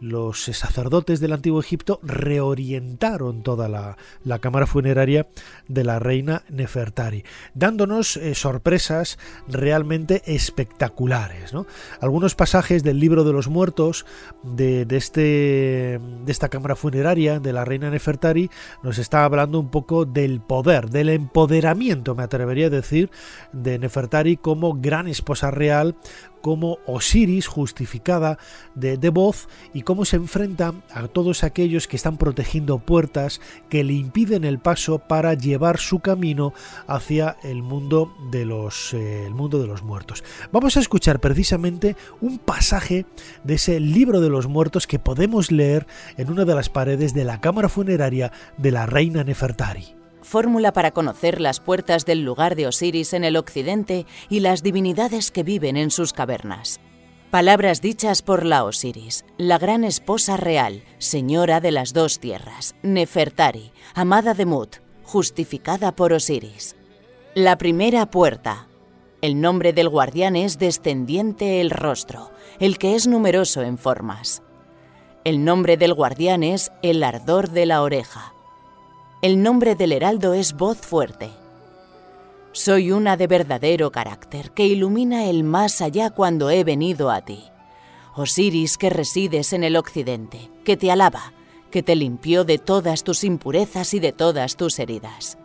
los 0.00 0.44
sacerdotes 0.44 1.20
del 1.20 1.32
antiguo 1.32 1.60
Egipto 1.60 2.00
reorientaron 2.02 3.42
toda 3.42 3.68
la, 3.68 3.96
cámara 4.38 4.66
funeraria 4.66 5.28
de 5.68 5.84
la 5.84 5.98
reina 5.98 6.42
Nefertari, 6.50 7.24
dándonos 7.54 8.16
eh, 8.16 8.34
sorpresas 8.34 9.18
realmente 9.48 10.22
espectaculares. 10.26 11.52
Algunos 12.00 12.34
pasajes 12.34 12.82
del 12.82 13.00
libro 13.00 13.24
de 13.24 13.32
los 13.32 13.48
muertos 13.48 14.06
de, 14.42 14.86
este, 14.90 16.00
de 16.24 16.32
esta 16.32 16.48
cámara 16.48 16.76
funeraria 16.76 17.40
de 17.40 17.52
la 17.52 17.64
reina 17.64 17.90
Nefertari 17.90 18.50
nos 18.82 18.98
está 18.98 19.24
hablando 19.24 19.58
un 19.58 19.70
poco 19.70 20.04
del 20.04 20.40
poder, 20.40 20.90
del 20.90 21.08
empoderamiento, 21.08 22.14
me 22.14 22.22
atrevería 22.22 22.66
a 22.66 22.70
decir, 22.70 23.10
de 23.52 23.78
Nefertari 23.78 24.36
como 24.36 24.74
gran 24.74 25.08
esposa 25.08 25.50
real, 25.50 25.96
como 26.40 26.78
Osiris 26.86 27.46
justificada 27.46 28.38
de, 28.74 28.96
voz 29.10 29.48
y 29.72 29.82
cómo 29.82 30.04
se 30.04 30.16
enfrenta 30.16 30.74
a 30.90 31.08
todos 31.08 31.44
aquellos 31.44 31.88
que 31.88 31.96
están 31.96 32.16
protegiendo 32.16 32.78
puertas 32.78 33.40
que 33.68 33.84
le 33.84 33.94
impiden 33.94 34.44
el 34.44 34.58
paso 34.58 34.98
para 34.98 35.34
llevar 35.34 35.78
su 35.78 36.00
camino 36.00 36.52
hacia 36.86 37.36
el 37.42 37.62
mundo 37.62 38.14
de 38.30 38.44
los, 38.44 38.94
eh, 38.94 39.26
el 39.26 39.34
mundo 39.34 39.60
de 39.60 39.66
los 39.66 39.82
muertos. 39.82 40.24
Vamos 40.52 40.76
a 40.76 40.80
escuchar 40.80 41.20
precisamente 41.20 41.96
un 42.20 42.38
pasaje 42.38 43.06
de 43.44 43.54
ese 43.54 43.80
libro 43.80 44.20
de 44.20 44.28
los 44.28 44.46
muertos 44.46 44.86
que 44.86 44.98
podemos 44.98 45.50
leer 45.50 45.86
en 46.16 46.30
una 46.30 46.44
de 46.44 46.54
las 46.54 46.68
paredes 46.68 47.14
de 47.14 47.24
la 47.24 47.40
cámara 47.40 47.68
funeraria 47.68 48.32
de 48.56 48.70
la 48.70 48.86
reina 48.86 49.24
Nefertari 49.24 49.96
fórmula 50.26 50.72
para 50.72 50.90
conocer 50.90 51.40
las 51.40 51.60
puertas 51.60 52.04
del 52.04 52.22
lugar 52.22 52.56
de 52.56 52.66
Osiris 52.66 53.14
en 53.14 53.24
el 53.24 53.36
occidente 53.36 54.04
y 54.28 54.40
las 54.40 54.62
divinidades 54.62 55.30
que 55.30 55.42
viven 55.42 55.78
en 55.78 55.90
sus 55.90 56.12
cavernas. 56.12 56.80
Palabras 57.30 57.80
dichas 57.80 58.22
por 58.22 58.44
la 58.44 58.64
Osiris, 58.64 59.24
la 59.36 59.58
gran 59.58 59.84
esposa 59.84 60.36
real, 60.36 60.84
señora 60.98 61.60
de 61.60 61.70
las 61.70 61.92
dos 61.92 62.20
tierras, 62.20 62.74
Nefertari, 62.82 63.72
amada 63.94 64.34
de 64.34 64.46
Mut, 64.46 64.76
justificada 65.02 65.94
por 65.94 66.12
Osiris. 66.12 66.76
La 67.34 67.58
primera 67.58 68.10
puerta. 68.10 68.68
El 69.22 69.40
nombre 69.40 69.72
del 69.72 69.88
guardián 69.88 70.36
es 70.36 70.58
descendiente 70.58 71.60
el 71.60 71.70
rostro, 71.70 72.30
el 72.60 72.78
que 72.78 72.94
es 72.94 73.06
numeroso 73.06 73.62
en 73.62 73.76
formas. 73.76 74.42
El 75.24 75.44
nombre 75.44 75.76
del 75.76 75.94
guardián 75.94 76.42
es 76.42 76.70
el 76.82 77.02
ardor 77.02 77.50
de 77.50 77.66
la 77.66 77.82
oreja. 77.82 78.35
El 79.26 79.42
nombre 79.42 79.74
del 79.74 79.90
heraldo 79.90 80.34
es 80.34 80.52
voz 80.52 80.78
fuerte. 80.78 81.30
Soy 82.52 82.92
una 82.92 83.16
de 83.16 83.26
verdadero 83.26 83.90
carácter 83.90 84.52
que 84.52 84.68
ilumina 84.68 85.24
el 85.24 85.42
más 85.42 85.82
allá 85.82 86.10
cuando 86.10 86.48
he 86.48 86.62
venido 86.62 87.10
a 87.10 87.22
ti. 87.22 87.42
Osiris 88.14 88.78
que 88.78 88.88
resides 88.88 89.52
en 89.52 89.64
el 89.64 89.74
occidente, 89.74 90.48
que 90.64 90.76
te 90.76 90.92
alaba, 90.92 91.32
que 91.72 91.82
te 91.82 91.96
limpió 91.96 92.44
de 92.44 92.58
todas 92.58 93.02
tus 93.02 93.24
impurezas 93.24 93.94
y 93.94 93.98
de 93.98 94.12
todas 94.12 94.54
tus 94.54 94.78
heridas. 94.78 95.38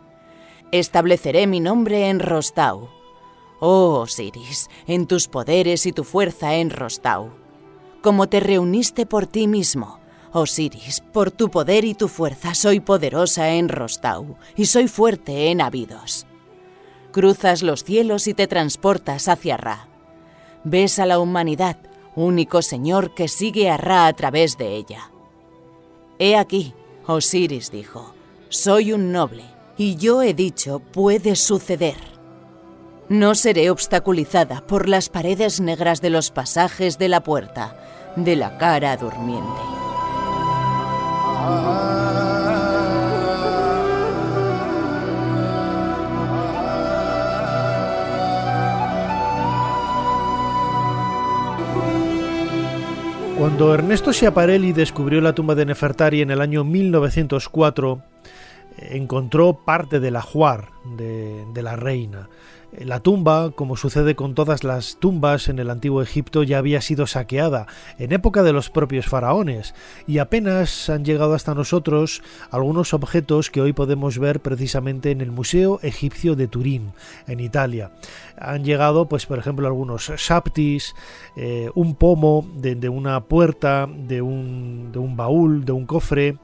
Estableceré 0.70 1.48
mi 1.48 1.58
nombre 1.58 2.08
en 2.08 2.20
Rostau. 2.20 2.88
Oh 3.58 3.98
Osiris, 4.02 4.70
en 4.86 5.08
tus 5.08 5.26
poderes 5.26 5.86
y 5.86 5.92
tu 5.92 6.04
fuerza 6.04 6.54
en 6.54 6.70
Rostau. 6.70 7.32
Como 8.00 8.28
te 8.28 8.38
reuniste 8.38 9.06
por 9.06 9.26
ti 9.26 9.48
mismo, 9.48 9.98
Osiris, 10.32 11.00
por 11.12 11.30
tu 11.30 11.50
poder 11.50 11.84
y 11.84 11.94
tu 11.94 12.08
fuerza 12.08 12.54
soy 12.54 12.80
poderosa 12.80 13.50
en 13.50 13.68
Rostau 13.68 14.36
y 14.56 14.66
soy 14.66 14.88
fuerte 14.88 15.50
en 15.50 15.60
Abidos. 15.60 16.26
Cruzas 17.12 17.62
los 17.62 17.84
cielos 17.84 18.26
y 18.26 18.32
te 18.32 18.46
transportas 18.46 19.28
hacia 19.28 19.58
Ra. 19.58 19.88
Ves 20.64 20.98
a 20.98 21.04
la 21.04 21.18
humanidad, 21.18 21.76
único 22.16 22.62
Señor 22.62 23.14
que 23.14 23.28
sigue 23.28 23.68
a 23.68 23.76
Ra 23.76 24.06
a 24.06 24.12
través 24.14 24.56
de 24.56 24.76
ella. 24.76 25.10
He 26.18 26.36
aquí, 26.36 26.72
Osiris 27.06 27.70
dijo, 27.70 28.14
soy 28.48 28.92
un 28.92 29.12
noble, 29.12 29.44
y 29.76 29.96
yo 29.96 30.22
he 30.22 30.32
dicho, 30.32 30.78
puede 30.78 31.36
suceder. 31.36 31.96
No 33.10 33.34
seré 33.34 33.68
obstaculizada 33.68 34.66
por 34.66 34.88
las 34.88 35.10
paredes 35.10 35.60
negras 35.60 36.00
de 36.00 36.08
los 36.08 36.30
pasajes 36.30 36.96
de 36.96 37.08
la 37.08 37.22
puerta, 37.22 37.76
de 38.16 38.36
la 38.36 38.56
cara 38.56 38.96
durmiente. 38.96 39.91
Cuando 53.42 53.74
Ernesto 53.74 54.12
Schiaparelli 54.12 54.72
descubrió 54.72 55.20
la 55.20 55.34
tumba 55.34 55.56
de 55.56 55.66
Nefertari 55.66 56.22
en 56.22 56.30
el 56.30 56.40
año 56.40 56.62
1904, 56.62 58.00
encontró 58.78 59.64
parte 59.64 59.98
del 59.98 60.14
ajuar 60.14 60.68
de, 60.96 61.44
de 61.52 61.62
la 61.62 61.74
reina. 61.74 62.28
La 62.78 63.00
tumba, 63.00 63.50
como 63.50 63.76
sucede 63.76 64.16
con 64.16 64.34
todas 64.34 64.64
las 64.64 64.96
tumbas 64.96 65.50
en 65.50 65.58
el 65.58 65.68
antiguo 65.68 66.00
Egipto, 66.00 66.42
ya 66.42 66.56
había 66.56 66.80
sido 66.80 67.06
saqueada 67.06 67.66
en 67.98 68.12
época 68.12 68.42
de 68.42 68.54
los 68.54 68.70
propios 68.70 69.06
faraones 69.06 69.74
y 70.06 70.18
apenas 70.18 70.88
han 70.88 71.04
llegado 71.04 71.34
hasta 71.34 71.54
nosotros 71.54 72.22
algunos 72.50 72.94
objetos 72.94 73.50
que 73.50 73.60
hoy 73.60 73.74
podemos 73.74 74.18
ver 74.18 74.40
precisamente 74.40 75.10
en 75.10 75.20
el 75.20 75.30
Museo 75.30 75.80
Egipcio 75.82 76.34
de 76.34 76.48
Turín, 76.48 76.92
en 77.26 77.40
Italia. 77.40 77.92
Han 78.38 78.64
llegado, 78.64 79.06
pues, 79.06 79.26
por 79.26 79.38
ejemplo, 79.38 79.66
algunos 79.66 80.08
shaptis, 80.08 80.94
eh, 81.36 81.70
un 81.74 81.94
pomo 81.94 82.46
de, 82.54 82.74
de, 82.74 82.88
una 82.88 83.20
puerta, 83.24 83.86
de 83.86 84.22
un, 84.22 84.92
de 84.92 84.98
un 84.98 85.14
baúl, 85.14 85.66
de 85.66 85.72
un 85.72 85.84
cofre. 85.84 86.38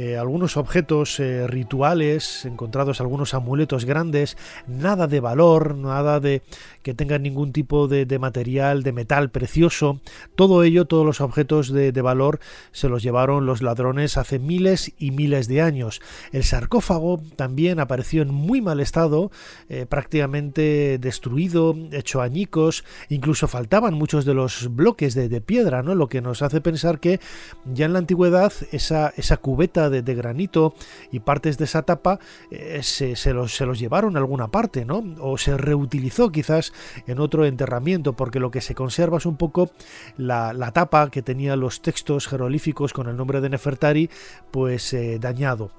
Eh, 0.00 0.16
algunos 0.16 0.56
objetos 0.56 1.18
eh, 1.18 1.48
rituales, 1.48 2.44
encontrados 2.44 3.00
algunos 3.00 3.34
amuletos 3.34 3.84
grandes, 3.84 4.36
nada 4.68 5.08
de 5.08 5.18
valor, 5.18 5.74
nada 5.74 6.20
de 6.20 6.42
que 6.88 6.94
tengan 6.94 7.22
ningún 7.22 7.52
tipo 7.52 7.86
de, 7.86 8.18
material, 8.18 8.82
de 8.82 8.92
metal 8.92 9.30
precioso. 9.30 10.00
Todo 10.36 10.62
ello, 10.62 10.86
todos 10.86 11.04
los 11.04 11.20
objetos 11.20 11.70
de, 11.70 11.92
valor, 12.00 12.40
se 12.72 12.88
los 12.88 13.02
llevaron 13.02 13.44
los 13.44 13.60
ladrones 13.60 14.16
hace 14.16 14.38
miles 14.38 14.94
y 14.98 15.10
miles 15.10 15.48
de 15.48 15.60
años. 15.60 16.00
El 16.32 16.44
sarcófago 16.44 17.20
también 17.36 17.78
apareció 17.78 18.22
en 18.22 18.32
muy 18.32 18.62
mal 18.62 18.80
estado, 18.80 19.30
eh, 19.68 19.84
prácticamente 19.84 20.96
destruido, 20.98 21.76
hecho 21.92 22.22
añicos, 22.22 22.86
incluso 23.10 23.48
faltaban 23.48 23.92
muchos 23.92 24.24
de 24.24 24.32
los 24.32 24.74
bloques 24.74 25.14
de, 25.14 25.40
piedra, 25.42 25.82
¿no? 25.82 25.94
Lo 25.94 26.08
que 26.08 26.22
nos 26.22 26.40
hace 26.40 26.62
pensar 26.62 27.00
que 27.00 27.20
ya 27.66 27.84
en 27.84 27.92
la 27.92 27.98
antigüedad 27.98 28.50
esa, 28.72 29.12
esa 29.18 29.36
cubeta 29.36 29.90
de, 29.90 30.14
granito 30.14 30.74
y 31.12 31.20
partes 31.20 31.58
de 31.58 31.66
esa 31.66 31.82
tapa 31.82 32.18
eh, 32.50 32.80
se, 32.82 33.34
los, 33.34 33.54
se, 33.54 33.66
los, 33.66 33.78
llevaron 33.78 34.16
a 34.16 34.20
alguna 34.20 34.48
parte, 34.48 34.86
¿no? 34.86 35.04
O 35.20 35.36
se 35.36 35.54
reutilizó 35.58 36.32
quizás 36.32 36.72
en 37.06 37.20
otro 37.20 37.44
enterramiento, 37.44 38.14
porque 38.14 38.40
lo 38.40 38.50
que 38.50 38.60
se 38.60 38.74
conserva 38.74 39.18
es 39.18 39.26
un 39.26 39.36
poco 39.36 39.70
la, 40.16 40.52
tapa 40.72 41.10
que 41.10 41.22
tenía 41.22 41.56
los 41.56 41.82
textos 41.82 42.26
jeroglíficos 42.26 42.92
con 42.92 43.08
el 43.08 43.16
nombre 43.16 43.40
de 43.40 43.50
Nefertari, 43.50 44.10
pues 44.50 44.92
eh, 44.92 45.18
dañado. 45.18 45.70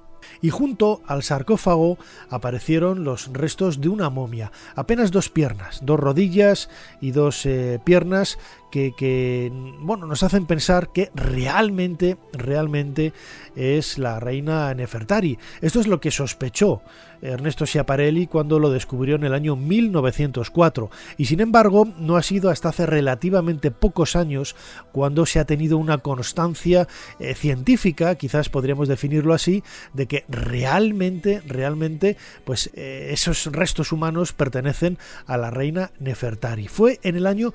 Y 0.42 0.50
junto 0.50 1.00
al 1.06 1.22
sarcófago 1.22 1.98
aparecieron 2.28 3.04
los 3.04 3.32
restos 3.32 3.80
de 3.80 3.88
una 3.88 4.10
momia, 4.10 4.52
apenas 4.74 5.10
dos 5.10 5.28
piernas, 5.28 5.80
dos 5.82 5.98
rodillas 5.98 6.68
y 7.00 7.12
dos 7.12 7.46
eh, 7.46 7.80
piernas 7.84 8.38
que, 8.70 9.52
bueno, 9.80 10.06
nos 10.06 10.22
hacen 10.22 10.46
pensar 10.46 10.92
que 10.92 11.10
realmente, 11.14 12.16
realmente 12.32 13.12
es 13.56 13.98
la 13.98 14.20
reina 14.20 14.72
Nefertari. 14.74 15.38
Esto 15.60 15.80
es 15.80 15.86
lo 15.86 16.00
que 16.00 16.10
sospechó 16.10 16.82
Ernesto 17.22 17.66
Schiaparelli 17.66 18.26
cuando 18.26 18.58
lo 18.58 18.70
descubrió 18.70 19.16
en 19.16 19.24
el 19.24 19.34
año 19.34 19.56
1904 19.56 20.90
y 21.18 21.26
sin 21.26 21.40
embargo 21.40 21.86
no 21.98 22.16
ha 22.16 22.22
sido 22.22 22.50
hasta 22.50 22.70
hace 22.70 22.86
relativamente 22.86 23.70
pocos 23.70 24.16
años 24.16 24.56
cuando 24.92 25.26
se 25.26 25.38
ha 25.38 25.44
tenido 25.44 25.78
una 25.78 25.98
constancia 25.98 26.88
eh, 27.18 27.34
científica, 27.34 28.14
quizás 28.14 28.48
podríamos 28.48 28.88
definirlo 28.88 29.34
así, 29.34 29.62
de 29.92 30.06
que 30.06 30.24
realmente, 30.28 31.42
realmente, 31.46 32.16
pues 32.44 32.70
eh, 32.74 33.08
esos 33.12 33.46
restos 33.46 33.92
humanos 33.92 34.32
pertenecen 34.32 34.98
a 35.26 35.36
la 35.36 35.50
reina 35.50 35.90
Nefertari. 35.98 36.68
Fue 36.68 37.00
en 37.02 37.16
el 37.16 37.26
año 37.26 37.52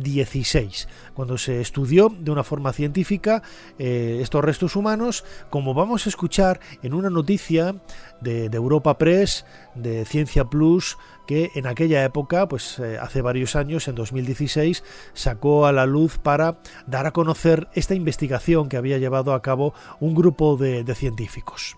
2016 0.00 0.88
cuando 1.14 1.38
se 1.38 1.60
estudió 1.60 2.08
de 2.08 2.30
una 2.30 2.44
forma 2.44 2.72
científica 2.72 3.42
eh, 3.78 4.18
estos 4.20 4.44
restos 4.44 4.76
humanos, 4.76 5.24
como 5.50 5.74
vamos 5.74 6.06
a 6.06 6.08
escuchar 6.08 6.60
en 6.82 6.94
una 6.94 7.10
noticia 7.10 7.76
de, 8.20 8.46
Europa 8.46 8.98
Press, 8.98 9.46
de 9.74 10.04
Ciencia 10.04 10.44
Plus, 10.44 10.98
que 11.26 11.50
en 11.54 11.66
aquella 11.66 12.04
época, 12.04 12.48
pues 12.48 12.78
eh, 12.78 12.98
hace 13.00 13.22
varios 13.22 13.56
años, 13.56 13.88
en 13.88 13.94
2016, 13.94 14.82
sacó 15.14 15.66
a 15.66 15.72
la 15.72 15.86
luz 15.86 16.18
para 16.18 16.60
dar 16.86 17.06
a 17.06 17.12
conocer 17.12 17.68
esta 17.74 17.94
investigación 17.94 18.68
que 18.68 18.76
había 18.76 18.98
llevado 18.98 19.32
a 19.32 19.42
cabo 19.42 19.74
un 20.00 20.14
grupo 20.14 20.56
de, 20.56 20.84
de 20.84 20.94
científicos. 20.94 21.76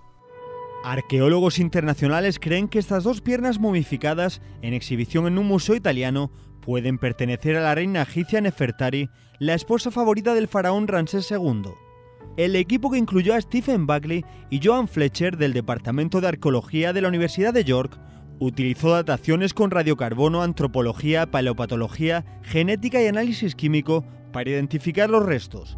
Arqueólogos 0.85 1.61
internacionales 1.61 2.41
creen 2.41 2.67
que 2.67 2.81
estas 2.81 3.05
dos 3.05 3.21
piernas 3.21 3.61
momificadas 3.61 4.41
en 4.63 4.75
exhibición 4.75 5.29
en 5.29 5.39
un 5.39 5.47
museo 5.47 5.77
italiano 5.77 6.33
pueden 6.62 6.96
pertenecer 6.96 7.57
a 7.57 7.61
la 7.61 7.75
reina 7.75 8.03
egipcia 8.03 8.40
Nefertari, 8.40 9.11
la 9.38 9.55
esposa 9.55 9.90
favorita 9.90 10.35
del 10.35 10.48
faraón 10.48 10.88
Ramsés 10.88 11.31
II. 11.31 11.72
El 12.38 12.57
equipo 12.57 12.90
que 12.90 12.98
incluyó 12.98 13.35
a 13.35 13.40
Stephen 13.40 13.87
Buckley 13.87 14.25
y 14.48 14.61
Joan 14.62 14.88
Fletcher 14.88 15.37
del 15.37 15.53
Departamento 15.53 16.20
de 16.20 16.29
Arqueología 16.29 16.94
de 16.94 17.03
la 17.03 17.09
Universidad 17.09 17.53
de 17.53 17.64
York 17.64 18.01
utilizó 18.38 18.92
dataciones 18.92 19.53
con 19.53 19.70
radiocarbono, 19.70 20.42
antropología, 20.42 21.31
paleopatología, 21.31 22.25
genética 22.42 23.03
y 23.03 23.07
análisis 23.07 23.55
químico 23.55 24.05
para 24.33 24.51
identificar 24.51 25.11
los 25.11 25.27
restos. 25.27 25.77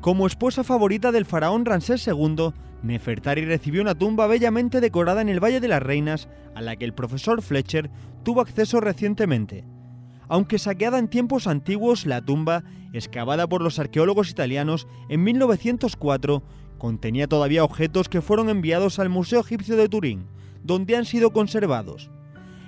Como 0.00 0.26
esposa 0.26 0.64
favorita 0.64 1.12
del 1.12 1.26
faraón 1.26 1.64
Ramsés 1.64 2.06
II, 2.06 2.52
Nefertari 2.82 3.44
recibió 3.44 3.80
una 3.82 3.94
tumba 3.94 4.26
bellamente 4.26 4.80
decorada 4.80 5.22
en 5.22 5.28
el 5.28 5.42
Valle 5.42 5.60
de 5.60 5.68
las 5.68 5.82
Reinas, 5.82 6.28
a 6.54 6.62
la 6.62 6.76
que 6.76 6.84
el 6.84 6.94
profesor 6.94 7.42
Fletcher 7.42 7.90
tuvo 8.24 8.40
acceso 8.40 8.80
recientemente. 8.80 9.64
Aunque 10.28 10.58
saqueada 10.58 10.98
en 10.98 11.08
tiempos 11.08 11.46
antiguos, 11.46 12.06
la 12.06 12.22
tumba, 12.22 12.64
excavada 12.92 13.48
por 13.48 13.62
los 13.62 13.78
arqueólogos 13.78 14.30
italianos 14.30 14.88
en 15.08 15.22
1904, 15.22 16.42
contenía 16.78 17.28
todavía 17.28 17.64
objetos 17.64 18.08
que 18.08 18.22
fueron 18.22 18.48
enviados 18.48 18.98
al 18.98 19.08
Museo 19.08 19.40
Egipcio 19.40 19.76
de 19.76 19.88
Turín, 19.88 20.26
donde 20.62 20.96
han 20.96 21.04
sido 21.04 21.32
conservados. 21.32 22.10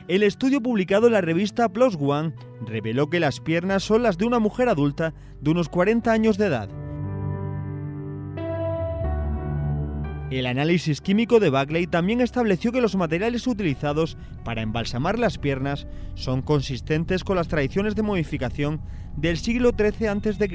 El 0.07 0.23
estudio 0.23 0.61
publicado 0.61 1.07
en 1.07 1.15
la 1.15 1.23
revista 1.23 1.71
Plus 1.71 1.97
One 1.99 2.35
reveló 2.67 3.09
que 3.09 3.21
las 3.21 3.41
piernas 3.41 3.83
son 3.83 4.03
las 4.03 4.19
de 4.19 4.27
una 4.27 4.39
mujer 4.39 4.69
adulta 4.69 5.15
de 5.41 5.51
unos 5.51 5.71
40 5.71 6.13
años 6.13 6.37
de 6.37 6.47
edad. 6.47 6.84
El 10.31 10.47
análisis 10.47 11.01
químico 11.01 11.39
de 11.39 11.51
Bagley 11.51 11.87
también 11.87 12.21
estableció 12.21 12.73
que 12.73 12.81
los 12.81 12.97
materiales 12.97 13.47
utilizados 13.47 14.17
para 14.43 14.63
embalsamar 14.63 15.19
las 15.19 15.39
piernas 15.39 15.87
son 16.15 16.41
consistentes 16.41 17.25
con 17.25 17.37
las 17.37 17.49
tradiciones 17.49 17.95
de 17.95 18.03
modificación 18.03 18.81
del 19.17 19.37
siglo 19.37 19.73
XIII 19.77 20.09
a.C., 20.09 20.49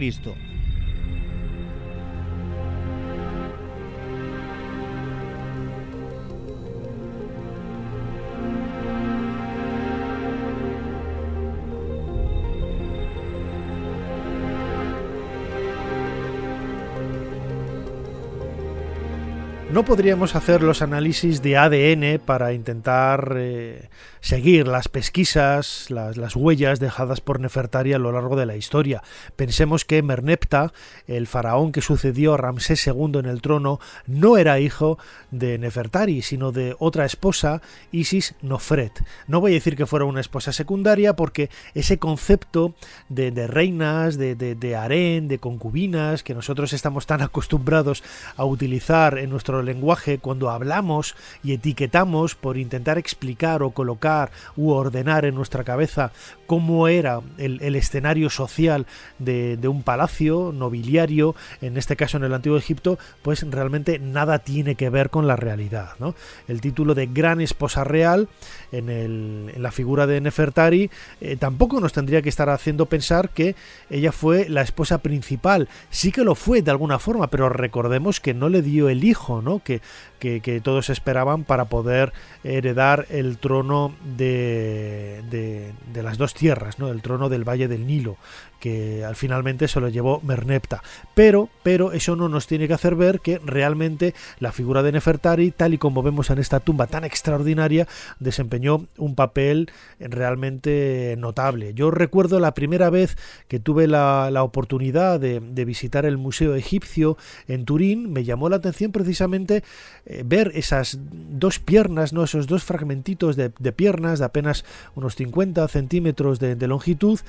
No 19.80 19.86
podríamos 19.86 20.36
hacer 20.36 20.62
los 20.62 20.82
análisis 20.82 21.42
de 21.42 21.56
ADN 21.56 22.20
para 22.20 22.52
intentar 22.52 23.36
eh, 23.38 23.88
seguir 24.20 24.68
las 24.68 24.90
pesquisas, 24.90 25.90
las, 25.90 26.36
huellas 26.36 26.82
dejadas 26.82 27.22
por 27.22 27.40
Nefertari 27.40 27.94
a 27.94 27.98
lo 27.98 28.12
largo 28.12 28.36
de 28.36 28.46
la 28.46 28.58
historia. 28.58 29.02
Pensemos 29.38 29.86
que 29.86 30.04
Merneptah, 30.04 30.74
el 31.08 31.28
faraón 31.28 31.72
que 31.72 31.80
sucedió 31.80 32.34
a 32.34 32.38
Ramsés 32.38 32.86
II 32.86 33.20
en 33.20 33.26
el 33.26 33.42
trono, 33.42 33.80
no 34.06 34.38
era 34.38 34.60
hijo 34.60 34.98
de 35.32 35.58
Nefertari, 35.58 36.24
sino 36.24 36.52
de 36.52 36.76
otra 36.80 37.06
esposa, 37.06 37.62
Isis 37.94 38.36
Nofret. 38.42 39.04
No 39.28 39.40
voy 39.40 39.52
a 39.52 39.56
decir 39.56 39.78
que 39.78 39.86
fuera 39.86 40.04
una 40.04 40.20
esposa 40.20 40.52
secundaria 40.52 41.16
porque 41.16 41.50
ese 41.74 42.00
concepto 42.00 42.76
de, 43.08 43.48
reinas, 43.48 44.18
de, 44.18 44.36
de, 44.36 44.56
de 44.56 44.76
harén, 44.76 45.30
de 45.30 45.40
concubinas, 45.40 46.24
que 46.24 46.36
nosotros 46.36 46.74
estamos 46.74 47.06
tan 47.06 47.22
acostumbrados 47.30 48.04
a 48.36 48.44
utilizar 48.44 49.18
en 49.18 49.30
nuestro 49.30 49.69
lenguaje 49.70 50.18
cuando 50.18 50.50
hablamos 50.50 51.16
y 51.44 51.54
etiquetamos 51.54 52.36
por 52.36 52.58
intentar 52.58 52.98
explicar 52.98 53.64
o 53.64 53.72
colocar 53.72 54.32
u 54.56 54.72
ordenar 54.72 55.26
en 55.26 55.36
nuestra 55.36 55.64
cabeza 55.64 56.12
cómo 56.48 56.88
era 56.88 57.22
el, 57.38 57.76
escenario 57.76 58.30
social 58.32 58.88
de, 59.20 59.60
un 59.68 59.84
palacio 59.84 60.52
nobiliario, 60.52 61.36
en 61.62 61.78
este 61.78 61.96
caso 61.96 62.18
en 62.18 62.24
el 62.24 62.34
Antiguo 62.34 62.58
Egipto, 62.58 62.98
pues 63.22 63.46
realmente 63.50 64.00
nada 64.00 64.40
tiene 64.40 64.74
que 64.74 64.90
ver 64.90 65.12
con 65.12 65.28
la 65.28 65.36
realidad. 65.36 65.92
¿no? 66.00 66.16
El 66.48 66.60
título 66.60 66.96
de 66.96 67.06
Gran 67.06 67.40
Esposa 67.40 67.84
Real 67.84 68.30
en, 68.72 69.52
la 69.58 69.72
figura 69.72 70.08
de 70.08 70.22
Nefertari 70.22 70.90
eh, 71.22 71.36
tampoco 71.38 71.80
nos 71.80 71.94
tendría 71.94 72.24
que 72.24 72.30
estar 72.30 72.50
haciendo 72.50 72.88
pensar 72.88 73.30
que 73.30 73.56
ella 73.92 74.12
fue 74.12 74.50
la 74.50 74.62
esposa 74.62 74.98
principal. 75.00 75.70
Sí 75.92 76.12
que 76.12 76.24
lo 76.24 76.34
fue 76.34 76.64
de 76.64 76.72
alguna 76.72 76.98
forma, 76.98 77.28
pero 77.28 77.50
recordemos 77.50 78.20
que 78.20 78.34
no 78.34 78.50
le 78.50 78.64
dio 78.64 78.90
el 78.90 79.04
hijo, 79.04 79.44
¿no? 79.44 79.59
Que, 79.60 79.82
que, 80.20 80.62
todos 80.62 80.90
esperaban 80.90 81.44
para 81.44 81.66
poder 81.66 82.12
heredar 82.44 83.06
el 83.10 83.38
trono 83.38 83.94
de, 84.04 85.22
de, 85.30 86.04
las 86.04 86.18
dos 86.18 86.34
tierras, 86.34 86.80
¿no? 86.80 86.90
el 86.90 87.02
trono 87.02 87.30
del 87.30 87.48
Valle 87.48 87.68
del 87.68 87.88
Nilo, 87.88 88.18
que 88.60 89.04
al 89.04 89.16
finalmente 89.16 89.68
se 89.68 89.80
lo 89.80 89.90
llevó 89.90 90.22
Merneptah. 90.22 90.84
Pero, 91.16 91.50
pero 91.64 91.92
eso 91.92 92.16
no 92.16 92.30
nos 92.30 92.48
tiene 92.48 92.68
que 92.68 92.74
hacer 92.74 92.96
ver 92.96 93.20
que 93.20 93.40
realmente 93.40 94.14
la 94.40 94.52
figura 94.52 94.84
de 94.84 94.92
Nefertari, 94.92 95.52
tal 95.52 95.74
y 95.74 95.78
como 95.78 96.04
vemos 96.04 96.30
en 96.30 96.40
esta 96.40 96.60
tumba 96.60 96.88
tan 96.88 97.04
extraordinaria, 97.04 97.88
desempeñó 98.20 98.86
un 98.98 99.16
papel 99.16 99.72
realmente 100.00 101.16
notable. 101.18 101.74
Yo 101.74 101.92
recuerdo 101.92 102.40
la 102.40 102.54
primera 102.54 102.90
vez 102.90 103.18
que 103.48 103.60
tuve 103.60 103.88
la, 103.88 104.30
oportunidad 104.40 105.20
de, 105.20 105.42
de 105.42 105.66
visitar 105.66 106.06
el 106.06 106.18
Museo 106.18 106.56
Egipcio 106.56 107.18
en 107.48 107.66
Turín, 107.66 108.12
me 108.12 108.24
llamó 108.24 108.50
la 108.50 108.56
atención 108.56 108.92
precisamente 108.92 109.64
eh, 110.06 110.24
ver 110.26 110.52
esas 110.56 110.98
dos 111.02 111.60
piernas, 111.60 112.14
¿no? 112.14 112.24
esos 112.24 112.48
dos 112.48 112.64
fragmentitos 112.64 113.36
de, 113.36 113.50
piernas 113.72 114.20
de 114.20 114.26
apenas 114.26 114.66
unos 114.96 115.16
50 115.16 115.68
centímetros 115.68 116.40
de, 116.40 116.68
longitud, 116.68 117.20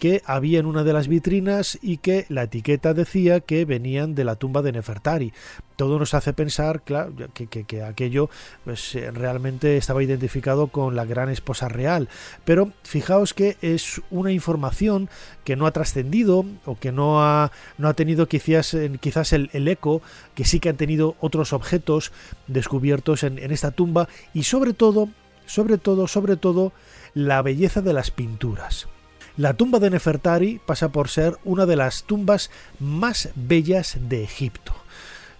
que 0.00 0.22
había 0.24 0.58
en 0.58 0.66
una 0.66 0.82
de 0.82 0.94
las 0.94 1.08
vitrinas 1.08 1.78
y 1.82 1.98
que 1.98 2.24
la 2.30 2.44
etiqueta 2.44 2.94
decía 2.94 3.40
que 3.40 3.66
venían 3.66 4.14
de 4.14 4.24
la 4.24 4.34
tumba 4.34 4.62
de 4.62 4.72
Nefertari. 4.72 5.34
Todo 5.76 5.98
nos 5.98 6.14
hace 6.14 6.32
pensar 6.32 6.82
que, 6.82 7.82
aquello 7.82 8.30
pues, 8.64 8.94
eh, 8.94 9.10
realmente 9.10 9.76
estaba 9.76 10.02
identificado 10.02 10.68
con 10.68 10.96
la 10.96 11.04
gran 11.04 11.28
esposa 11.28 11.68
real. 11.68 12.08
Pero 12.46 12.72
fijaos 12.82 13.34
que 13.34 13.58
es 13.60 14.00
una 14.10 14.32
información 14.32 15.10
que 15.44 15.54
no 15.54 15.66
ha 15.66 15.72
trascendido 15.72 16.46
o 16.64 16.78
que 16.78 16.92
no 16.92 17.22
ha, 17.22 17.52
no 17.76 17.88
ha 17.88 17.94
tenido 17.94 18.26
quizás, 18.26 18.74
quizás 19.00 19.34
el, 19.34 19.68
eco 19.68 20.00
que 20.34 20.46
sí 20.46 20.60
que 20.60 20.70
han 20.70 20.78
tenido 20.78 21.14
otros 21.20 21.52
objetos 21.52 22.10
descubiertos 22.46 23.22
en, 23.22 23.38
en 23.38 23.50
esta 23.50 23.70
tumba 23.70 24.08
y 24.32 24.44
sobre 24.44 24.72
todo, 24.72 25.10
sobre 25.44 25.76
todo, 25.76 26.08
sobre 26.08 26.36
todo, 26.36 26.72
la 27.12 27.42
belleza 27.42 27.82
de 27.82 27.92
las 27.92 28.10
pinturas. 28.10 28.88
La 29.36 29.54
tumba 29.54 29.78
de 29.78 29.90
Nefertari 29.90 30.60
pasa 30.64 30.90
por 30.90 31.08
ser 31.08 31.38
una 31.44 31.66
de 31.66 31.76
las 31.76 32.04
tumbas 32.04 32.50
más 32.78 33.30
bellas 33.34 33.96
de 34.08 34.24
Egipto. 34.24 34.74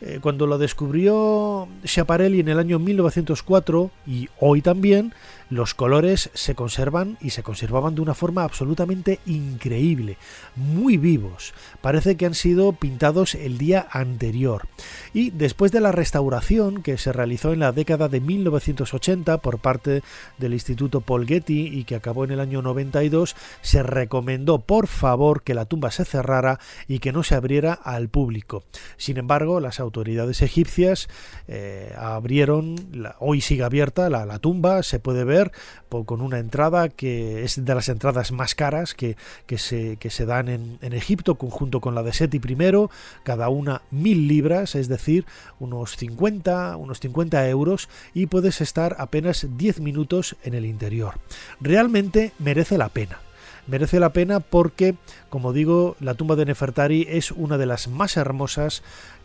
Eh, 0.00 0.18
cuando 0.22 0.46
lo 0.46 0.57
descubrió 0.57 1.68
Schiaparelli 1.85 2.40
en 2.40 2.48
el 2.48 2.59
año 2.59 2.79
1904 2.79 3.90
y 4.07 4.29
hoy 4.38 4.62
también, 4.62 5.12
los 5.51 5.75
colores 5.75 6.31
se 6.35 6.55
conservan 6.55 7.19
y 7.21 7.31
se 7.31 7.43
conservaban 7.43 7.95
de 7.95 8.01
una 8.01 8.15
forma 8.15 8.45
absolutamente 8.45 9.21
increíble, 9.27 10.17
muy 10.57 10.97
vivos. 10.97 11.53
Parece 11.81 12.17
que 12.17 12.27
han 12.27 12.35
sido 12.35 12.73
pintados 12.73 13.35
el 13.35 13.59
día 13.59 13.87
anterior. 13.91 14.69
Y 15.13 15.31
después 15.31 15.73
de 15.73 15.81
la 15.81 15.93
restauración 15.93 16.83
que 16.83 16.97
se 16.99 17.13
realizó 17.13 17.53
en 17.53 17.61
la 17.61 17.73
década 17.73 18.09
de 18.09 18.21
1980 18.21 19.39
por 19.39 19.59
parte 19.59 20.03
del 20.39 20.55
Instituto 20.55 21.01
Paul 21.01 21.27
Getty 21.27 21.67
y 21.67 21.85
que 21.85 21.97
acabó 21.97 22.25
en 22.25 22.31
el 22.31 22.41
año 22.41 22.63
92, 22.63 23.35
se 23.61 23.83
recomendó 23.83 24.61
por 24.61 24.87
favor 24.87 25.43
que 25.43 25.55
la 25.55 25.65
tumba 25.65 25.91
se 25.91 26.05
cerrara 26.05 26.61
y 26.87 27.01
que 27.01 27.13
no 27.13 27.23
se 27.23 27.35
abriera 27.35 27.73
al 27.73 28.09
público. 28.09 28.63
Sin 28.97 29.17
embargo, 29.17 29.61
las 29.61 29.81
autoridades 29.81 30.43
egipcias 30.43 31.09
eh, 31.49 31.93
abrieron, 31.99 32.77
hoy 33.19 33.41
sigue 33.41 33.65
abierta 33.65 34.09
la, 34.11 34.39
tumba, 34.39 34.83
se 34.83 35.01
puede 35.01 35.25
ver 35.25 35.39
con 36.07 36.20
una 36.20 36.38
entrada 36.38 36.88
que 36.88 37.44
es 37.44 37.64
de 37.64 37.74
las 37.74 37.88
entradas 37.88 38.33
más 38.33 38.55
caras 38.55 38.94
que, 38.94 39.16
se, 39.57 39.98
se, 39.98 40.26
dan 40.26 40.48
en, 40.48 40.79
en 40.81 40.92
Egipto, 40.92 41.35
junto 41.35 41.81
con 41.81 41.94
la 41.94 42.03
de 42.03 42.12
Seti 42.12 42.38
I, 42.38 42.88
cada 43.22 43.48
una 43.48 43.83
mil 43.90 44.29
libras, 44.29 44.74
es 44.74 44.88
decir, 44.88 45.24
unos 45.59 45.96
50, 45.96 46.76
unos 46.76 47.00
50 47.00 47.48
euros, 47.48 47.88
y 48.14 48.26
puedes 48.26 48.61
estar 48.61 48.96
apenas 48.98 49.46
10 49.57 49.81
minutos 49.81 50.37
en 50.44 50.55
el 50.55 50.64
interior. 50.66 51.14
Realmente 51.61 52.33
merece 52.38 52.79
la 52.79 52.88
pena 52.88 53.20
merece 53.66 54.00
la 54.00 54.12
pena 54.12 54.40
porque, 54.40 54.96
como 55.29 55.53
digo, 55.53 55.96
la 56.00 56.14
tumba 56.14 56.37
de 56.37 56.44
Nefertari 56.44 57.07
es 57.09 57.31
una 57.31 57.57
de 57.57 57.66
las 57.66 57.88
más 57.88 58.16
hermosas 58.16 58.83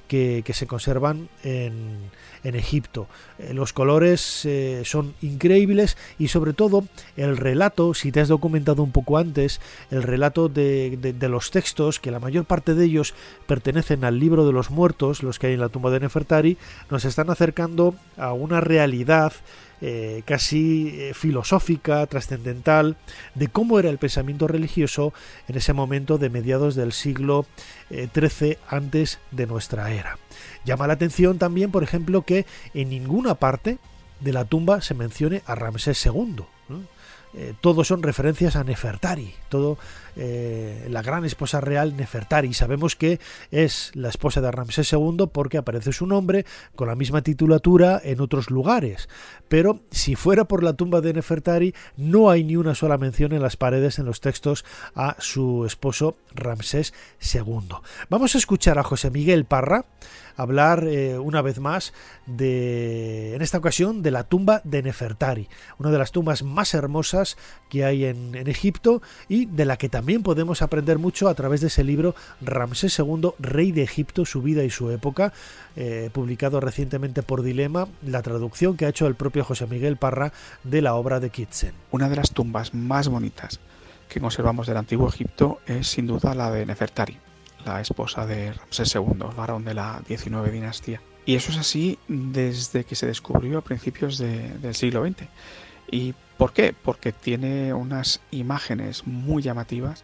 que, 0.07 0.43
se 0.53 0.67
conservan 0.67 1.29
en, 1.43 2.09
Egipto. 2.43 3.07
Eh, 3.39 3.55
los 3.55 3.73
colores 3.73 4.45
eh, 4.45 4.83
son 4.85 5.15
increíbles 5.23 5.97
y 6.19 6.27
sobre 6.27 6.53
todo 6.53 6.85
el 7.17 7.37
relato, 7.37 7.95
si 7.95 8.11
te 8.11 8.19
has 8.21 8.27
documentado 8.27 8.83
un 8.83 8.91
poco 8.91 9.17
antes, 9.17 9.59
el 9.89 10.03
relato 10.03 10.47
de, 10.47 10.95
de, 11.17 11.29
los 11.29 11.49
textos, 11.49 11.99
que 11.99 12.11
la 12.11 12.19
mayor 12.19 12.45
parte 12.45 12.75
de 12.75 12.85
ellos 12.85 13.15
pertenecen 13.47 14.03
al 14.05 14.19
libro 14.19 14.45
de 14.45 14.53
los 14.53 14.69
muertos, 14.69 15.23
los 15.23 15.39
que 15.39 15.47
hay 15.47 15.53
en 15.53 15.59
la 15.59 15.69
tumba 15.69 15.89
de 15.89 16.01
Nefertari, 16.01 16.57
nos 16.91 17.03
están 17.03 17.31
acercando 17.31 17.95
a 18.15 18.33
una 18.33 18.61
realidad 18.61 19.33
eh, 19.81 20.23
casi 20.25 20.89
eh, 20.93 21.13
filosófica, 21.13 22.05
trascendental, 22.07 22.95
de 23.33 23.47
cómo 23.49 23.77
era 23.79 23.89
el 23.89 23.97
pensamiento 23.97 24.47
religioso 24.47 25.13
en 25.47 25.57
ese 25.57 25.73
momento 25.73 26.17
de 26.17 26.29
mediados 26.29 26.75
del 26.75 26.93
siglo 26.93 27.45
XIII 27.89 28.51
eh, 28.51 28.59
antes 28.67 29.19
de 29.31 29.47
nuestra 29.47 29.91
era. 29.91 30.17
Llama 30.63 30.87
la 30.87 30.93
atención 30.93 31.37
también, 31.37 31.71
por 31.71 31.83
ejemplo, 31.83 32.21
que 32.21 32.45
en 32.73 32.89
ninguna 32.89 33.35
parte 33.35 33.77
de 34.21 34.33
la 34.33 34.45
tumba 34.45 34.81
se 34.81 34.93
mencione 34.93 35.41
a 35.45 35.55
Ramsés 35.55 36.05
II. 36.05 36.45
Todo 37.59 37.83
son 37.83 38.01
referencias 38.01 38.55
a 38.55 38.63
Nefertari, 38.63 39.35
todo 39.49 39.77
eh, 40.15 40.87
la 40.89 41.01
gran 41.01 41.25
esposa 41.25 41.61
real 41.61 41.95
Nefertari. 41.97 42.53
Sabemos 42.53 42.95
que 42.95 43.19
es 43.51 43.91
la 43.93 44.09
esposa 44.09 44.41
de 44.41 44.51
Ramsés 44.51 44.91
II 44.91 45.29
porque 45.31 45.57
aparece 45.57 45.91
su 45.91 46.07
nombre 46.07 46.45
con 46.75 46.87
la 46.87 46.95
misma 46.95 47.21
titulatura 47.21 48.01
en 48.03 48.21
otros 48.21 48.49
lugares. 48.49 49.09
Pero 49.47 49.81
si 49.91 50.15
fuera 50.15 50.45
por 50.45 50.63
la 50.63 50.73
tumba 50.73 51.01
de 51.01 51.13
Nefertari, 51.13 51.73
no 51.97 52.29
hay 52.29 52.43
ni 52.43 52.55
una 52.55 52.75
sola 52.75 52.97
mención 52.97 53.33
en 53.33 53.41
las 53.41 53.57
paredes 53.57 53.99
en 53.99 54.05
los 54.05 54.21
textos 54.21 54.65
a 54.95 55.15
su 55.19 55.65
esposo 55.65 56.15
Ramsés 56.33 56.93
II. 57.33 57.75
Vamos 58.09 58.35
a 58.35 58.37
escuchar 58.37 58.79
a 58.79 58.83
José 58.83 59.11
Miguel 59.11 59.45
Parra 59.45 59.85
hablar 60.35 60.87
eh, 60.87 61.17
una 61.17 61.41
vez 61.41 61.59
más 61.59 61.93
de, 62.25 63.35
en 63.35 63.41
esta 63.41 63.57
ocasión, 63.57 64.01
de 64.01 64.11
la 64.11 64.25
tumba 64.25 64.61
de 64.63 64.83
Nefertari, 64.83 65.47
una 65.77 65.91
de 65.91 65.97
las 65.97 66.11
tumbas 66.11 66.43
más 66.43 66.73
hermosas 66.73 67.37
que 67.69 67.85
hay 67.85 68.05
en, 68.05 68.35
Egipto 68.47 69.01
y 69.27 69.45
de 69.45 69.65
la 69.65 69.77
que 69.77 69.89
también 69.89 70.04
podemos 70.23 70.61
aprender 70.61 70.99
mucho 70.99 71.27
a 71.27 71.33
través 71.33 71.61
de 71.61 71.67
ese 71.67 71.83
libro 71.83 72.15
Ramsés 72.41 72.97
II, 72.99 73.31
Rey 73.39 73.71
de 73.71 73.83
Egipto, 73.83 74.25
su 74.25 74.41
vida 74.41 74.63
y 74.63 74.69
su 74.69 74.91
época, 74.91 75.33
eh, 75.75 76.09
publicado 76.13 76.59
recientemente 76.59 77.23
por 77.23 77.41
Dilema, 77.41 77.87
la 78.05 78.21
traducción 78.21 78.77
que 78.77 78.85
ha 78.85 78.89
hecho 78.89 79.07
el 79.07 79.15
propio 79.15 79.43
José 79.43 79.67
Miguel 79.67 79.97
Parra 79.97 80.31
de 80.63 80.81
la 80.81 80.95
obra 80.95 81.19
de 81.19 81.29
Kitsen. 81.29 81.73
Una 81.91 82.09
de 82.09 82.15
las 82.15 82.31
tumbas 82.31 82.73
más 82.73 83.07
bonitas 83.07 83.59
que 84.07 84.19
conservamos 84.19 84.67
del 84.67 84.77
antiguo 84.77 85.09
Egipto 85.09 85.59
es 85.65 85.87
sin 85.87 86.07
duda 86.07 86.35
la 86.35 86.51
de 86.51 86.65
Nefertari 86.65 87.17
la 87.65 87.81
esposa 87.81 88.25
de 88.25 88.53
Ramsés 88.53 88.95
II, 88.95 89.25
varón 89.35 89.65
de 89.65 89.73
la 89.73 90.01
XIX 90.07 90.51
dinastía. 90.51 91.01
Y 91.25 91.35
eso 91.35 91.51
es 91.51 91.57
así 91.57 91.97
desde 92.07 92.83
que 92.83 92.95
se 92.95 93.07
descubrió 93.07 93.57
a 93.57 93.61
principios 93.61 94.19
del 94.19 94.75
siglo 94.75 95.03
XX. 95.03 95.27
¿Y 95.89 96.13
por 96.37 96.53
qué? 96.53 96.73
Porque 96.73 97.11
tiene 97.11 97.73
unas 97.73 98.21
imágenes 98.31 99.05
muy 99.07 99.43
llamativas 99.43 100.03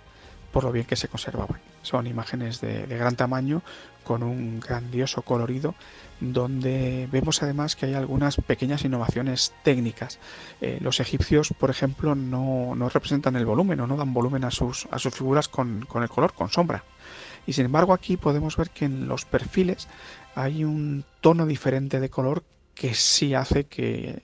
por 0.52 0.64
lo 0.64 0.72
bien 0.72 0.86
que 0.86 0.96
se 0.96 1.08
conservaban. 1.08 1.60
Son 1.82 2.06
imágenes 2.08 2.62
de, 2.62 2.86
gran 2.86 3.16
tamaño 3.16 3.62
con 4.04 4.24
un 4.24 4.60
grandioso 4.60 5.22
colorido 5.22 5.76
donde 6.20 7.08
vemos 7.12 7.42
además 7.42 7.76
que 7.76 7.86
hay 7.86 7.94
algunas 7.94 8.36
pequeñas 8.36 8.84
innovaciones 8.84 9.54
técnicas. 9.64 10.20
Eh, 10.60 10.78
los 10.82 11.00
egipcios, 11.00 11.54
por 11.58 11.70
ejemplo, 11.70 12.14
no, 12.16 12.76
representan 12.90 13.36
el 13.36 13.46
volumen 13.46 13.80
o 13.80 13.88
no 13.88 13.98
dan 13.98 14.14
volumen 14.14 14.44
a 14.44 14.52
sus, 14.52 14.88
figuras 15.12 15.48
con 15.48 15.88
el 15.96 16.10
color, 16.10 16.34
con 16.34 16.50
sombra. 16.50 16.84
Y 17.48 17.54
sin 17.54 17.66
embargo 17.66 17.94
aquí 17.94 18.18
podemos 18.18 18.58
ver 18.58 18.70
que 18.70 18.86
en 18.86 19.08
los 19.08 19.26
perfiles 19.26 19.88
hay 20.36 20.64
un 20.64 21.04
tono 21.22 21.46
diferente 21.46 22.00
de 22.00 22.10
color 22.10 22.44
que 22.76 22.94
sí 22.94 23.34
hace 23.34 23.66
que 23.66 24.22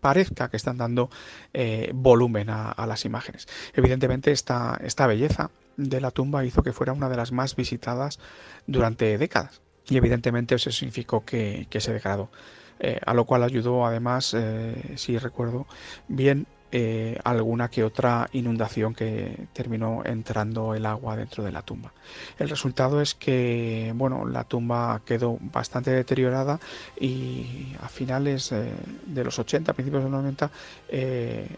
parezca 0.00 0.48
que 0.48 0.56
están 0.56 0.78
dando 0.78 1.10
eh, 1.52 1.90
volumen 1.94 2.50
a, 2.50 2.86
las 2.86 3.04
imágenes. 3.04 3.46
Evidentemente 3.74 4.30
esta, 4.30 4.78
esta 4.82 5.06
belleza 5.06 5.50
de 5.76 6.00
la 6.00 6.10
tumba 6.10 6.44
hizo 6.44 6.62
que 6.62 6.72
fuera 6.72 6.92
una 6.92 7.08
de 7.08 7.16
las 7.16 7.32
más 7.32 7.56
visitadas 7.56 8.18
durante 8.66 9.18
décadas 9.18 9.60
y 9.88 9.96
evidentemente 9.96 10.54
eso 10.54 10.70
significó 10.70 11.24
que, 11.24 11.66
se 11.78 11.92
degradó. 11.92 12.30
Eh, 12.78 13.00
a 13.06 13.14
lo 13.14 13.24
cual 13.24 13.42
ayudó 13.42 13.86
además, 13.86 14.34
eh, 14.34 14.94
si 14.96 15.16
recuerdo 15.16 15.66
bien, 16.08 16.46
eh, 16.78 17.18
alguna 17.24 17.70
que 17.70 17.82
otra 17.82 18.28
inundación 18.32 18.94
que 18.94 19.46
terminó 19.54 20.02
entrando 20.04 20.74
el 20.74 20.84
agua 20.84 21.16
dentro 21.16 21.42
de 21.42 21.50
la 21.50 21.62
tumba. 21.62 21.90
El 22.38 22.50
resultado 22.50 23.00
es 23.00 23.14
que 23.14 23.94
bueno, 23.96 24.26
la 24.26 24.44
tumba 24.44 25.00
quedó 25.06 25.38
bastante 25.40 25.90
deteriorada 25.90 26.60
y 27.00 27.72
a 27.80 27.88
finales 27.88 28.52
eh, 28.52 28.74
de 29.06 29.24
los 29.24 29.38
80, 29.38 29.72
principios 29.72 30.04
de 30.04 30.10
los 30.10 30.20
90, 30.20 30.50
eh, 30.90 31.48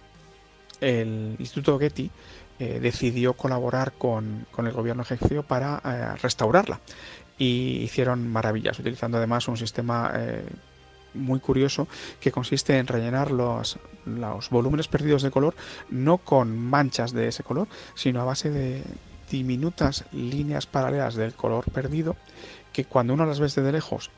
el 0.80 1.34
Instituto 1.40 1.80
Getty 1.80 2.08
decidió 2.60 3.34
colaborar 3.34 3.94
con, 3.94 4.46
con, 4.52 4.68
el 4.68 4.72
gobierno 4.72 5.02
egipcio 5.02 5.42
para 5.42 6.14
restaurarla 6.16 6.80
y 7.38 7.78
hicieron 7.82 8.28
maravillas, 8.28 8.78
utilizando 8.78 9.18
además 9.18 9.46
un 9.46 9.56
sistema 9.56 10.12
muy 11.14 11.40
curioso 11.40 11.88
que 12.20 12.32
consiste 12.32 12.78
en 12.78 12.86
rellenar 12.86 13.30
los, 13.30 13.78
los 14.04 14.50
volúmenes 14.50 14.88
perdidos 14.88 15.22
de 15.22 15.30
color 15.30 15.54
no 15.90 16.18
con 16.18 16.56
manchas 16.56 17.12
de 17.12 17.28
ese 17.28 17.42
color, 17.42 17.68
sino 17.94 18.20
a 18.20 18.24
base 18.24 18.50
de 18.50 18.82
diminutas 19.30 20.04
líneas 20.12 20.66
paralelas 20.66 21.14
del 21.14 21.34
color 21.34 21.64
perdido 21.70 22.16
que 22.72 22.84
cuando 22.84 23.14
uno 23.14 23.26
las 23.26 23.40
ve 23.40 23.46
desde 23.46 23.72
lejos 23.72 24.10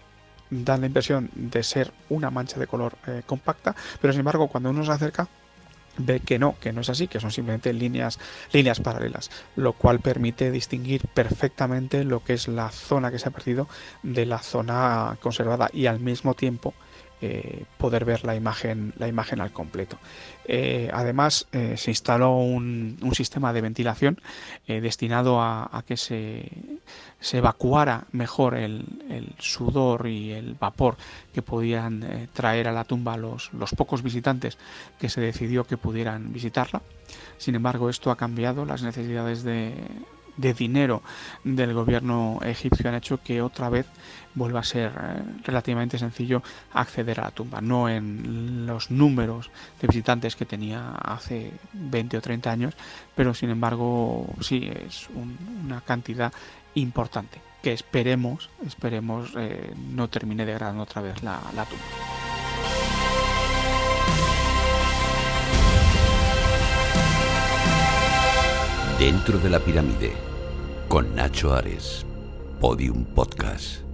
dan 0.50 0.80
la 0.80 0.86
impresión 0.86 1.30
de 1.34 1.62
ser 1.62 1.92
una 2.08 2.30
mancha 2.30 2.58
de 2.58 2.66
color 2.66 2.96
eh, 3.06 3.22
compacta, 3.24 3.74
pero 4.00 4.12
sin 4.12 4.20
embargo 4.20 4.48
cuando 4.48 4.70
uno 4.70 4.84
se 4.84 4.92
acerca 4.92 5.28
ve 5.96 6.20
que 6.20 6.38
no, 6.38 6.56
que 6.60 6.72
no 6.72 6.80
es 6.80 6.90
así, 6.90 7.08
que 7.08 7.20
son 7.20 7.30
simplemente 7.30 7.72
líneas, 7.72 8.18
líneas 8.52 8.80
paralelas, 8.80 9.30
lo 9.56 9.72
cual 9.74 10.00
permite 10.00 10.50
distinguir 10.50 11.02
perfectamente 11.14 12.04
lo 12.04 12.20
que 12.20 12.34
es 12.34 12.48
la 12.48 12.70
zona 12.70 13.10
que 13.10 13.18
se 13.18 13.28
ha 13.28 13.32
perdido 13.32 13.68
de 14.02 14.26
la 14.26 14.38
zona 14.38 15.18
conservada 15.20 15.68
y 15.72 15.86
al 15.86 16.00
mismo 16.00 16.34
tiempo 16.34 16.74
eh, 17.22 17.64
poder 17.76 18.04
ver 18.04 18.24
la 18.24 18.34
imagen, 18.34 18.94
la 18.96 19.06
imagen 19.06 19.40
al 19.40 19.52
completo. 19.52 19.98
Eh, 20.46 20.88
además, 20.92 21.46
eh, 21.52 21.76
se 21.76 21.90
instaló 21.90 22.36
un, 22.38 22.98
sistema 23.12 23.52
de 23.52 23.60
ventilación 23.60 24.18
destinado 24.66 25.42
a, 25.42 25.84
que 25.86 25.96
se, 25.98 26.48
se, 27.18 27.38
evacuara 27.38 28.06
mejor 28.12 28.54
el, 28.54 28.86
sudor 29.38 30.06
y 30.06 30.30
el 30.30 30.54
vapor 30.54 30.96
que 31.34 31.42
podían 31.42 32.28
traer 32.32 32.68
a 32.68 32.72
la 32.72 32.84
tumba 32.84 33.18
los, 33.18 33.52
los 33.52 33.72
pocos 33.72 34.02
visitantes 34.02 34.56
que 34.98 35.10
se 35.10 35.20
decidió 35.20 35.64
que 35.64 35.76
pudieran 35.76 36.32
visitarla. 36.32 36.80
Sin 37.36 37.56
embargo, 37.56 37.90
esto 37.90 38.10
ha 38.10 38.16
cambiado 38.16 38.64
las 38.64 38.82
necesidades 38.82 39.42
de, 39.42 39.74
de 40.40 40.54
dinero 40.54 41.02
del 41.44 41.74
gobierno 41.74 42.38
egipcio 42.42 42.88
han 42.88 42.96
hecho 42.96 43.20
que 43.22 43.42
otra 43.42 43.68
vez 43.68 43.86
vuelva 44.34 44.60
a 44.60 44.64
ser 44.64 44.92
eh, 44.92 45.22
relativamente 45.44 45.98
sencillo 45.98 46.42
acceder 46.72 47.20
a 47.20 47.24
la 47.24 47.30
tumba, 47.30 47.60
no 47.60 47.88
en 47.88 48.66
los 48.66 48.90
números 48.90 49.50
de 49.80 49.88
visitantes 49.88 50.36
que 50.36 50.46
tenía 50.46 50.92
hace 50.92 51.52
20 51.72 52.16
o 52.16 52.20
30 52.20 52.50
años, 52.50 52.74
pero 53.14 53.34
sin 53.34 53.50
embargo 53.50 54.26
sí 54.40 54.70
es 54.86 55.08
una 55.10 55.80
cantidad 55.80 56.32
importante 56.74 57.40
que 57.62 57.72
esperemos, 57.72 58.48
esperemos 58.66 59.32
eh, 59.36 59.74
no 59.76 60.08
termine 60.08 60.46
degradando 60.46 60.82
otra 60.82 61.02
vez 61.02 61.22
la, 61.22 61.40
la 61.54 61.64
tumba. 61.64 61.84
Dentro 68.98 69.38
de 69.38 69.48
la 69.48 69.58
pirámide, 69.60 70.12
con 70.88 71.14
Nacho 71.14 71.54
Ares, 71.54 72.04
Podium 72.60 73.04
Podcast. 73.06 73.89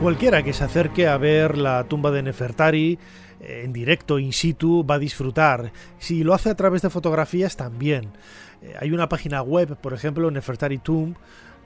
Cualquiera 0.00 0.42
que 0.42 0.52
se 0.52 0.64
acerque 0.64 1.06
a 1.06 1.18
ver 1.18 1.58
la 1.58 1.84
tumba 1.84 2.10
de 2.10 2.22
Nefertari 2.22 2.98
eh, 3.40 3.62
en 3.64 3.72
directo, 3.72 4.18
in 4.18 4.32
situ, 4.32 4.86
va 4.88 4.94
a 4.94 4.98
disfrutar. 4.98 5.72
Si 5.98 6.24
lo 6.24 6.34
hace 6.34 6.50
a 6.50 6.54
través 6.54 6.82
de 6.82 6.90
fotografías, 6.90 7.56
también. 7.56 8.12
Eh, 8.62 8.74
hay 8.80 8.92
una 8.92 9.08
página 9.08 9.42
web, 9.42 9.76
por 9.76 9.92
ejemplo, 9.92 10.30
Nefertari 10.30 10.78
Tomb, 10.78 11.16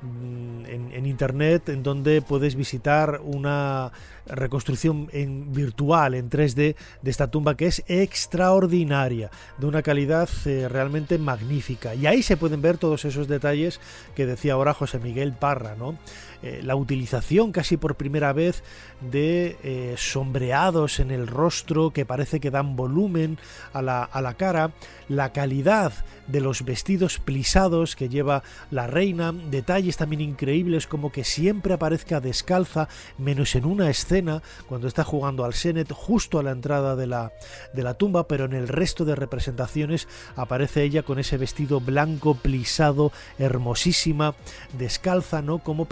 mm, 0.02 0.66
en, 0.66 1.06
internet 1.06 1.68
en 1.68 1.82
donde 1.82 2.22
puedes 2.22 2.54
visitar 2.54 3.20
una 3.24 3.92
reconstrucción 4.26 5.08
en 5.12 5.52
virtual 5.52 6.14
en 6.14 6.30
3D 6.30 6.76
de 7.02 7.10
esta 7.10 7.30
tumba 7.30 7.56
que 7.56 7.66
es 7.66 7.82
extraordinaria, 7.88 9.30
de 9.58 9.66
una 9.66 9.82
calidad 9.82 10.28
eh, 10.44 10.68
realmente 10.68 11.18
magnífica. 11.18 11.94
Y 11.94 12.06
ahí 12.06 12.22
se 12.22 12.36
pueden 12.36 12.62
ver 12.62 12.78
todos 12.78 13.04
esos 13.04 13.28
detalles 13.28 13.80
que 14.14 14.26
decía 14.26 14.54
ahora 14.54 14.74
José 14.74 14.98
Miguel 14.98 15.32
Parra, 15.32 15.74
¿no? 15.76 15.98
Eh, 16.42 16.60
la 16.64 16.74
utilización 16.74 17.52
casi 17.52 17.76
por 17.76 17.94
primera 17.94 18.32
vez 18.32 18.64
de 19.00 19.56
eh, 19.62 19.94
sombreados 19.96 20.98
en 20.98 21.12
el 21.12 21.28
rostro 21.28 21.92
que 21.92 22.04
parece 22.04 22.40
que 22.40 22.50
dan 22.50 22.74
volumen 22.74 23.38
a 23.72 23.80
la, 23.80 24.02
a 24.02 24.20
la 24.20 24.34
cara, 24.34 24.72
la 25.08 25.32
calidad 25.32 25.92
de 26.26 26.40
los 26.40 26.64
vestidos 26.64 27.18
plisados 27.18 27.94
que 27.94 28.08
lleva 28.08 28.42
la 28.70 28.86
reina, 28.86 29.32
detalles 29.32 29.96
también 29.96 30.20
increíbles 30.20 30.86
como 30.86 31.12
que 31.12 31.24
siempre 31.24 31.74
aparezca 31.74 32.20
descalza, 32.20 32.88
menos 33.18 33.54
en 33.54 33.64
una 33.64 33.90
escena 33.90 34.42
cuando 34.68 34.88
está 34.88 35.04
jugando 35.04 35.44
al 35.44 35.54
Senet 35.54 35.92
justo 35.92 36.38
a 36.38 36.42
la 36.42 36.52
entrada 36.52 36.96
de 36.96 37.06
la, 37.06 37.32
de 37.72 37.82
la 37.82 37.94
tumba, 37.94 38.26
pero 38.28 38.44
en 38.46 38.52
el 38.52 38.68
resto 38.68 39.04
de 39.04 39.14
representaciones 39.14 40.08
aparece 40.36 40.82
ella 40.82 41.02
con 41.02 41.18
ese 41.18 41.36
vestido 41.36 41.80
blanco 41.80 42.34
plisado, 42.34 43.12
hermosísima, 43.38 44.34
descalza, 44.78 45.42
¿no? 45.42 45.58
Como 45.58 45.86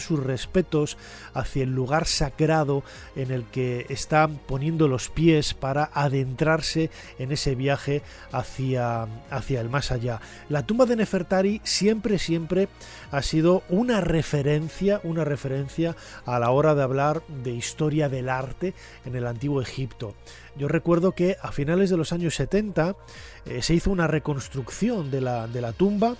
sus 0.00 0.22
respetos 0.22 0.96
hacia 1.34 1.64
el 1.64 1.74
lugar 1.74 2.06
sagrado 2.06 2.82
en 3.16 3.30
el 3.30 3.44
que 3.44 3.86
está 3.88 4.28
poniendo 4.28 4.88
los 4.88 5.08
pies 5.08 5.54
para 5.54 5.90
adentrarse 5.92 6.90
en 7.18 7.32
ese 7.32 7.54
viaje 7.54 8.02
hacia, 8.30 9.08
hacia 9.30 9.60
el 9.60 9.68
más 9.68 9.90
allá. 9.90 10.20
La 10.48 10.66
tumba 10.66 10.86
de 10.86 10.96
Nefertari 10.96 11.60
siempre, 11.64 12.18
siempre 12.18 12.68
ha 13.10 13.22
sido 13.22 13.62
una 13.68 14.00
referencia, 14.00 15.00
una 15.04 15.24
referencia 15.24 15.96
a 16.24 16.38
la 16.38 16.50
hora 16.50 16.74
de 16.74 16.82
hablar 16.82 17.22
de 17.42 17.52
historia 17.52 18.08
del 18.08 18.28
arte 18.28 18.74
en 19.04 19.16
el 19.16 19.26
antiguo 19.26 19.60
Egipto. 19.60 20.14
Yo 20.56 20.68
recuerdo 20.68 21.12
que 21.12 21.36
a 21.40 21.52
finales 21.52 21.90
de 21.90 21.96
los 21.96 22.12
años 22.12 22.34
70 22.34 22.94
eh, 23.46 23.62
se 23.62 23.74
hizo 23.74 23.90
una 23.90 24.06
reconstrucción 24.06 25.10
de 25.10 25.20
la, 25.20 25.46
de 25.46 25.60
la 25.60 25.72
tumba 25.72 26.16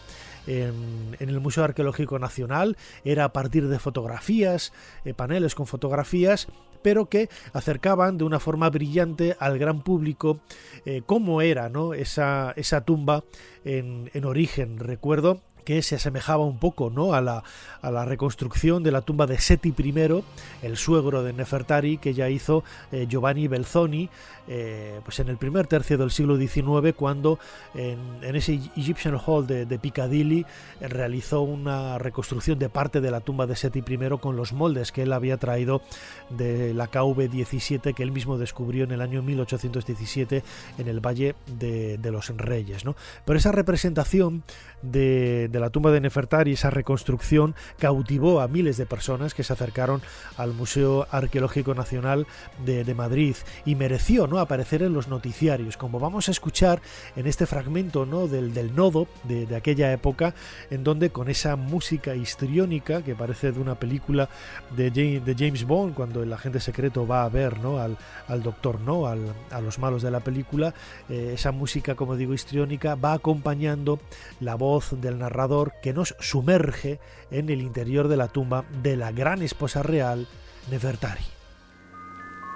en, 0.46 1.16
el 1.18 1.40
Museo 1.40 1.64
Arqueológico 1.64 2.18
Nacional, 2.18 2.76
era 3.04 3.24
a 3.24 3.32
partir 3.32 3.68
de 3.68 3.78
fotografías, 3.78 4.72
eh, 5.04 5.14
paneles 5.14 5.54
con 5.54 5.66
fotografías, 5.66 6.48
pero 6.82 7.06
que 7.06 7.28
acercaban 7.52 8.18
de 8.18 8.24
una 8.24 8.40
forma 8.40 8.68
brillante 8.68 9.36
al 9.38 9.58
gran 9.58 9.82
público 9.82 10.40
eh, 10.84 11.02
cómo 11.06 11.40
era 11.40 11.68
¿no? 11.68 11.94
esa, 11.94 12.52
esa 12.56 12.84
tumba 12.84 13.24
en, 13.64 14.10
en 14.14 14.24
origen. 14.24 14.78
Recuerdo 14.78 15.40
que 15.64 15.82
se 15.82 15.96
asemejaba 15.96 16.44
un 16.44 16.58
poco 16.58 16.90
¿no? 16.90 17.14
a, 17.14 17.20
la, 17.20 17.42
a 17.80 17.90
la 17.90 18.04
reconstrucción 18.04 18.82
de 18.82 18.90
la 18.90 19.02
tumba 19.02 19.26
de 19.26 19.38
Seti 19.38 19.74
I, 19.76 20.24
el 20.62 20.76
suegro 20.76 21.22
de 21.22 21.32
Nefertari, 21.32 21.98
que 21.98 22.14
ya 22.14 22.28
hizo 22.28 22.64
eh, 22.90 23.06
Giovanni 23.08 23.48
Belzoni 23.48 24.08
eh, 24.48 25.00
pues 25.04 25.20
en 25.20 25.28
el 25.28 25.36
primer 25.36 25.68
tercio 25.68 25.96
del 25.96 26.10
siglo 26.10 26.36
XIX, 26.36 26.94
cuando 26.96 27.38
en, 27.74 28.34
ese 28.34 28.54
Egyptian 28.76 29.16
Hall 29.24 29.46
de, 29.46 29.78
Piccadilly 29.78 30.44
eh, 30.80 30.88
realizó 30.88 31.42
una 31.42 31.98
reconstrucción 31.98 32.58
de 32.58 32.68
parte 32.68 33.00
de 33.00 33.10
la 33.10 33.20
tumba 33.20 33.46
de 33.46 33.54
Seti 33.54 33.78
I 33.86 34.18
con 34.20 34.36
los 34.36 34.52
moldes 34.52 34.90
que 34.90 35.02
él 35.02 35.12
había 35.12 35.36
traído 35.36 35.82
de 36.30 36.74
la 36.74 36.90
KV-17 36.90 37.94
que 37.94 38.02
él 38.02 38.10
mismo 38.10 38.36
descubrió 38.36 38.84
en 38.84 38.90
el 38.90 39.00
año 39.00 39.22
1817 39.22 40.42
en 40.78 40.88
el 40.88 41.00
Valle 41.00 41.36
de, 41.46 41.98
de 41.98 42.10
los 42.10 42.28
Reyes. 42.36 42.84
¿no? 42.84 42.96
Pero 43.24 43.38
esa 43.38 43.52
representación 43.52 44.42
de, 44.82 45.48
la 45.60 45.70
tumba 45.70 45.90
de 45.90 46.00
Nefertari, 46.00 46.52
esa 46.52 46.70
reconstrucción, 46.70 47.54
cautivó 47.78 48.40
a 48.40 48.48
miles 48.48 48.76
de 48.76 48.86
personas 48.86 49.34
que 49.34 49.44
se 49.44 49.52
acercaron 49.52 50.02
al 50.36 50.52
Museo 50.52 51.06
Arqueológico 51.10 51.74
Nacional 51.74 52.26
de, 52.64 52.92
Madrid 52.92 53.36
y 53.64 53.74
mereció 53.74 54.26
¿no? 54.26 54.38
aparecer 54.38 54.82
en 54.82 54.92
los 54.92 55.08
noticiarios, 55.08 55.78
como 55.78 55.98
vamos 55.98 56.28
a 56.28 56.30
escuchar 56.30 56.82
en 57.16 57.26
este 57.26 57.46
fragmento 57.46 58.04
¿no? 58.04 58.28
del, 58.28 58.52
del 58.52 58.74
nodo 58.74 59.08
de, 59.24 59.56
aquella 59.56 59.92
época, 59.92 60.34
en 60.70 60.84
donde 60.84 61.10
con 61.10 61.30
esa 61.30 61.56
música 61.56 62.14
histriónica 62.14 63.02
que 63.02 63.14
parece 63.14 63.52
de 63.52 63.60
una 63.60 63.76
película 63.76 64.28
de 64.76 64.90
James, 64.94 65.24
de 65.24 65.34
James 65.38 65.64
Bond, 65.64 65.94
cuando 65.94 66.22
el 66.22 66.32
agente 66.32 66.60
secreto 66.60 67.06
va 67.06 67.24
a 67.24 67.28
ver 67.28 67.58
¿no? 67.60 67.78
al, 67.78 67.96
al 68.28 68.42
doctor, 68.42 68.80
¿no? 68.80 69.06
Al, 69.06 69.32
a 69.50 69.60
los 69.60 69.78
malos 69.78 70.02
de 70.02 70.10
la 70.10 70.20
película, 70.20 70.74
eh, 71.08 71.32
esa 71.34 71.52
música, 71.52 71.94
como 71.94 72.16
digo, 72.16 72.34
histriónica, 72.34 72.94
va 72.94 73.14
acompañando 73.14 74.00
la 74.40 74.54
voz 74.54 75.00
del 75.00 75.18
narrador 75.18 75.41
que 75.82 75.92
nos 75.92 76.14
sumerge 76.20 77.00
en 77.30 77.48
el 77.48 77.60
interior 77.60 78.08
de 78.08 78.16
la 78.16 78.28
tumba 78.28 78.64
de 78.82 78.96
la 78.96 79.12
gran 79.12 79.42
esposa 79.42 79.82
real 79.82 80.28
Nefertari. 80.70 81.24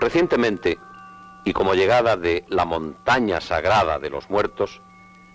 Recientemente, 0.00 0.78
y 1.44 1.52
como 1.52 1.74
llegada 1.74 2.16
de 2.16 2.44
la 2.48 2.64
montaña 2.64 3.40
sagrada 3.40 3.98
de 3.98 4.10
los 4.10 4.30
muertos, 4.30 4.80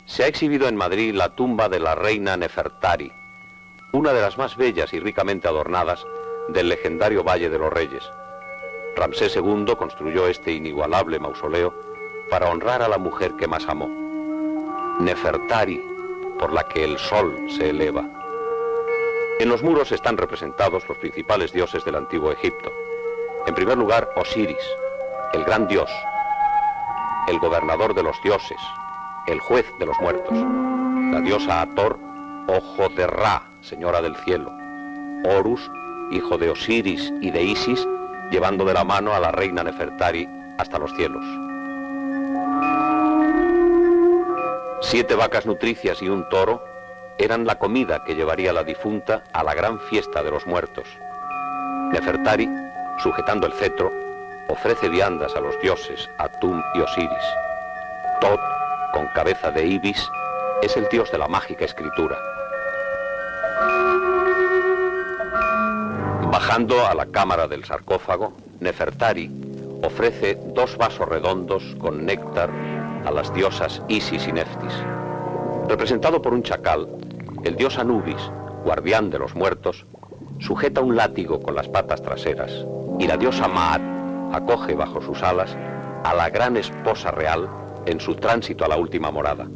se 0.05 0.23
ha 0.23 0.27
exhibido 0.27 0.67
en 0.67 0.75
Madrid 0.75 1.13
la 1.13 1.35
tumba 1.35 1.69
de 1.69 1.79
la 1.79 1.95
reina 1.95 2.37
Nefertari, 2.37 3.11
una 3.93 4.13
de 4.13 4.21
las 4.21 4.37
más 4.37 4.55
bellas 4.55 4.93
y 4.93 4.99
ricamente 4.99 5.47
adornadas 5.47 6.05
del 6.49 6.69
legendario 6.69 7.23
Valle 7.23 7.49
de 7.49 7.57
los 7.57 7.71
Reyes. 7.71 8.03
Ramsés 8.95 9.35
II 9.35 9.73
construyó 9.77 10.27
este 10.27 10.51
inigualable 10.51 11.19
mausoleo 11.19 11.73
para 12.29 12.49
honrar 12.49 12.81
a 12.81 12.87
la 12.87 12.97
mujer 12.97 13.33
que 13.37 13.47
más 13.47 13.67
amó. 13.67 13.89
Nefertari, 14.99 15.81
por 16.41 16.51
la 16.51 16.63
que 16.63 16.83
el 16.83 16.97
sol 16.97 17.37
se 17.47 17.69
eleva. 17.69 18.03
En 19.39 19.47
los 19.47 19.61
muros 19.61 19.91
están 19.91 20.17
representados 20.17 20.83
los 20.89 20.97
principales 20.97 21.53
dioses 21.53 21.85
del 21.85 21.95
antiguo 21.95 22.31
Egipto. 22.31 22.73
En 23.45 23.53
primer 23.53 23.77
lugar, 23.77 24.09
Osiris, 24.15 24.57
el 25.33 25.43
gran 25.43 25.67
dios, 25.67 25.89
el 27.27 27.39
gobernador 27.39 27.93
de 27.93 28.01
los 28.03 28.21
dioses, 28.23 28.57
el 29.27 29.39
juez 29.39 29.65
de 29.79 29.85
los 29.85 29.99
muertos. 30.01 30.35
La 31.11 31.21
diosa 31.21 31.61
Ator, 31.61 31.99
ojo 32.47 32.89
de 32.89 33.05
Ra, 33.05 33.43
señora 33.61 34.01
del 34.01 34.15
cielo. 34.17 34.51
Horus, 35.23 35.61
hijo 36.09 36.39
de 36.39 36.49
Osiris 36.49 37.13
y 37.21 37.29
de 37.29 37.43
Isis, 37.43 37.87
llevando 38.31 38.65
de 38.65 38.73
la 38.73 38.83
mano 38.83 39.13
a 39.13 39.19
la 39.19 39.31
reina 39.31 39.63
Nefertari 39.63 40.27
hasta 40.57 40.79
los 40.79 40.91
cielos. 40.95 41.23
Siete 44.83 45.13
vacas 45.13 45.45
nutricias 45.45 46.01
y 46.01 46.09
un 46.09 46.27
toro 46.29 46.65
eran 47.19 47.45
la 47.45 47.59
comida 47.59 48.03
que 48.03 48.15
llevaría 48.15 48.51
la 48.51 48.63
difunta 48.63 49.23
a 49.31 49.43
la 49.43 49.53
gran 49.53 49.79
fiesta 49.79 50.23
de 50.23 50.31
los 50.31 50.47
muertos. 50.47 50.87
Nefertari, 51.91 52.49
sujetando 52.97 53.45
el 53.45 53.53
cetro, 53.53 53.91
ofrece 54.49 54.89
viandas 54.89 55.35
a 55.35 55.39
los 55.39 55.59
dioses 55.61 56.09
Atum 56.17 56.61
y 56.73 56.79
Osiris. 56.79 57.11
Tot, 58.19 58.39
con 58.91 59.07
cabeza 59.09 59.51
de 59.51 59.67
Ibis, 59.67 60.03
es 60.63 60.75
el 60.75 60.89
dios 60.89 61.11
de 61.11 61.19
la 61.19 61.27
mágica 61.27 61.65
escritura. 61.65 62.17
Bajando 66.31 66.87
a 66.87 66.95
la 66.95 67.05
cámara 67.05 67.47
del 67.47 67.63
sarcófago, 67.65 68.33
Nefertari 68.59 69.29
ofrece 69.83 70.39
dos 70.55 70.75
vasos 70.75 71.07
redondos 71.07 71.63
con 71.79 72.03
néctar 72.03 72.49
a 73.05 73.11
las 73.11 73.33
diosas 73.33 73.81
Isis 73.87 74.27
y 74.27 74.31
Neftis. 74.31 74.73
Representado 75.67 76.21
por 76.21 76.33
un 76.33 76.43
chacal, 76.43 76.87
el 77.43 77.55
dios 77.55 77.77
Anubis, 77.77 78.31
guardián 78.63 79.09
de 79.09 79.19
los 79.19 79.35
muertos, 79.35 79.85
sujeta 80.39 80.81
un 80.81 80.95
látigo 80.95 81.41
con 81.41 81.55
las 81.55 81.67
patas 81.67 82.01
traseras 82.01 82.51
y 82.99 83.07
la 83.07 83.17
diosa 83.17 83.47
Maat 83.47 83.81
acoge 84.33 84.75
bajo 84.75 85.01
sus 85.01 85.21
alas 85.23 85.55
a 86.03 86.13
la 86.13 86.29
gran 86.29 86.57
esposa 86.57 87.11
real 87.11 87.49
en 87.85 87.99
su 87.99 88.15
tránsito 88.15 88.65
a 88.65 88.67
la 88.67 88.77
última 88.77 89.11
morada. 89.11 89.47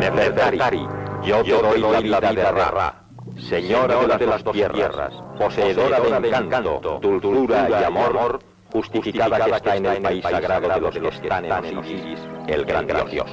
Nefertari, 0.00 0.86
yo 1.22 1.42
te 1.42 1.50
doy 1.50 1.80
la 1.80 2.00
vida 2.00 2.20
de 2.20 2.50
Ra, 2.50 2.94
señora 3.36 4.16
de 4.16 4.26
las 4.26 4.42
dos 4.42 4.54
tierras, 4.54 5.14
poseedora 5.38 6.20
de 6.20 6.28
encanto, 6.28 6.98
dulzura 7.00 7.68
y 7.68 7.84
amor, 7.84 8.40
justificada 8.72 9.44
que 9.44 9.50
está 9.50 9.76
en 9.76 9.86
el 9.86 10.02
país 10.02 10.22
sagrado 10.22 10.68
de 10.68 11.00
los 11.00 11.18
que 11.18 11.26
están 11.26 11.44
en 11.44 11.78
Osiris, 11.78 12.20
el 12.46 12.64
gran 12.64 12.86
Dios. 13.10 13.30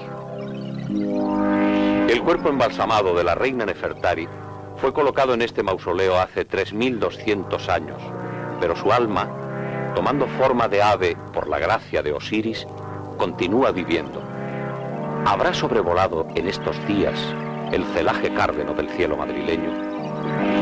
El 2.09 2.21
cuerpo 2.23 2.49
embalsamado 2.49 3.13
de 3.15 3.23
la 3.23 3.35
reina 3.35 3.65
Nefertari 3.65 4.27
fue 4.77 4.93
colocado 4.93 5.33
en 5.33 5.41
este 5.41 5.63
mausoleo 5.63 6.17
hace 6.19 6.47
3.200 6.47 7.69
años, 7.69 8.01
pero 8.59 8.75
su 8.75 8.91
alma, 8.91 9.27
tomando 9.95 10.27
forma 10.27 10.67
de 10.67 10.81
ave 10.81 11.17
por 11.33 11.47
la 11.47 11.59
gracia 11.59 12.01
de 12.01 12.13
Osiris, 12.13 12.65
continúa 13.17 13.71
viviendo. 13.71 14.21
¿Habrá 15.25 15.53
sobrevolado 15.53 16.27
en 16.35 16.47
estos 16.47 16.75
días 16.87 17.19
el 17.71 17.83
celaje 17.93 18.33
cárdeno 18.33 18.73
del 18.73 18.89
cielo 18.89 19.17
madrileño? 19.17 20.56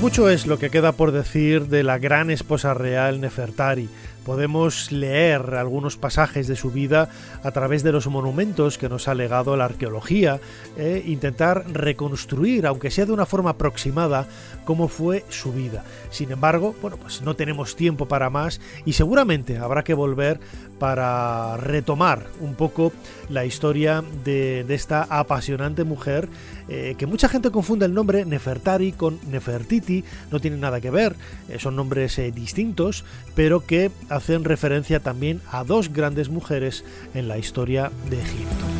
Mucho 0.00 0.30
es 0.30 0.46
lo 0.46 0.58
que 0.58 0.70
queda 0.70 0.92
por 0.92 1.12
decir 1.12 1.66
de 1.66 1.82
la 1.82 1.98
gran 1.98 2.30
esposa 2.30 2.72
real 2.72 3.20
Nefertari. 3.20 3.90
Podemos 4.24 4.92
leer 4.92 5.54
algunos 5.54 5.96
pasajes 5.96 6.46
de 6.46 6.56
su 6.56 6.70
vida 6.70 7.08
a 7.42 7.50
través 7.50 7.82
de 7.82 7.92
los 7.92 8.06
monumentos 8.06 8.78
que 8.78 8.88
nos 8.88 9.08
ha 9.08 9.14
legado 9.14 9.56
la 9.56 9.64
arqueología 9.64 10.40
e 10.76 11.02
intentar 11.06 11.64
reconstruir, 11.72 12.66
aunque 12.66 12.90
sea 12.90 13.06
de 13.06 13.12
una 13.12 13.26
forma 13.26 13.50
aproximada, 13.50 14.26
cómo 14.64 14.88
fue 14.88 15.24
su 15.28 15.52
vida. 15.52 15.84
Sin 16.10 16.30
embargo, 16.32 16.74
bueno, 16.80 16.96
pues 16.96 17.22
no 17.22 17.34
tenemos 17.34 17.76
tiempo 17.76 18.06
para 18.06 18.30
más 18.30 18.60
y 18.84 18.92
seguramente 18.92 19.58
habrá 19.58 19.82
que 19.82 19.94
volver 19.94 20.40
para 20.78 21.58
retomar 21.58 22.26
un 22.40 22.54
poco 22.54 22.92
la 23.28 23.44
historia 23.44 24.02
de, 24.24 24.64
esta 24.70 25.02
apasionante 25.02 25.84
mujer 25.84 26.28
eh, 26.68 26.94
que 26.96 27.06
mucha 27.06 27.28
gente 27.28 27.50
confunde 27.50 27.84
el 27.84 27.92
nombre 27.92 28.24
Nefertari 28.24 28.92
con 28.92 29.20
Nefertiti, 29.30 30.04
no 30.30 30.40
tienen 30.40 30.60
nada 30.60 30.80
que 30.80 30.90
ver, 30.90 31.16
eh, 31.48 31.58
son 31.58 31.76
nombres 31.76 32.20
distintos, 32.34 33.04
pero 33.34 33.66
que 33.66 33.90
hacen 34.10 34.44
referencia 34.44 35.00
también 35.00 35.40
a 35.50 35.64
dos 35.64 35.92
grandes 35.92 36.28
mujeres 36.28 36.84
en 37.14 37.28
la 37.28 37.38
historia 37.38 37.90
de 38.10 38.20
Egipto. 38.20 38.79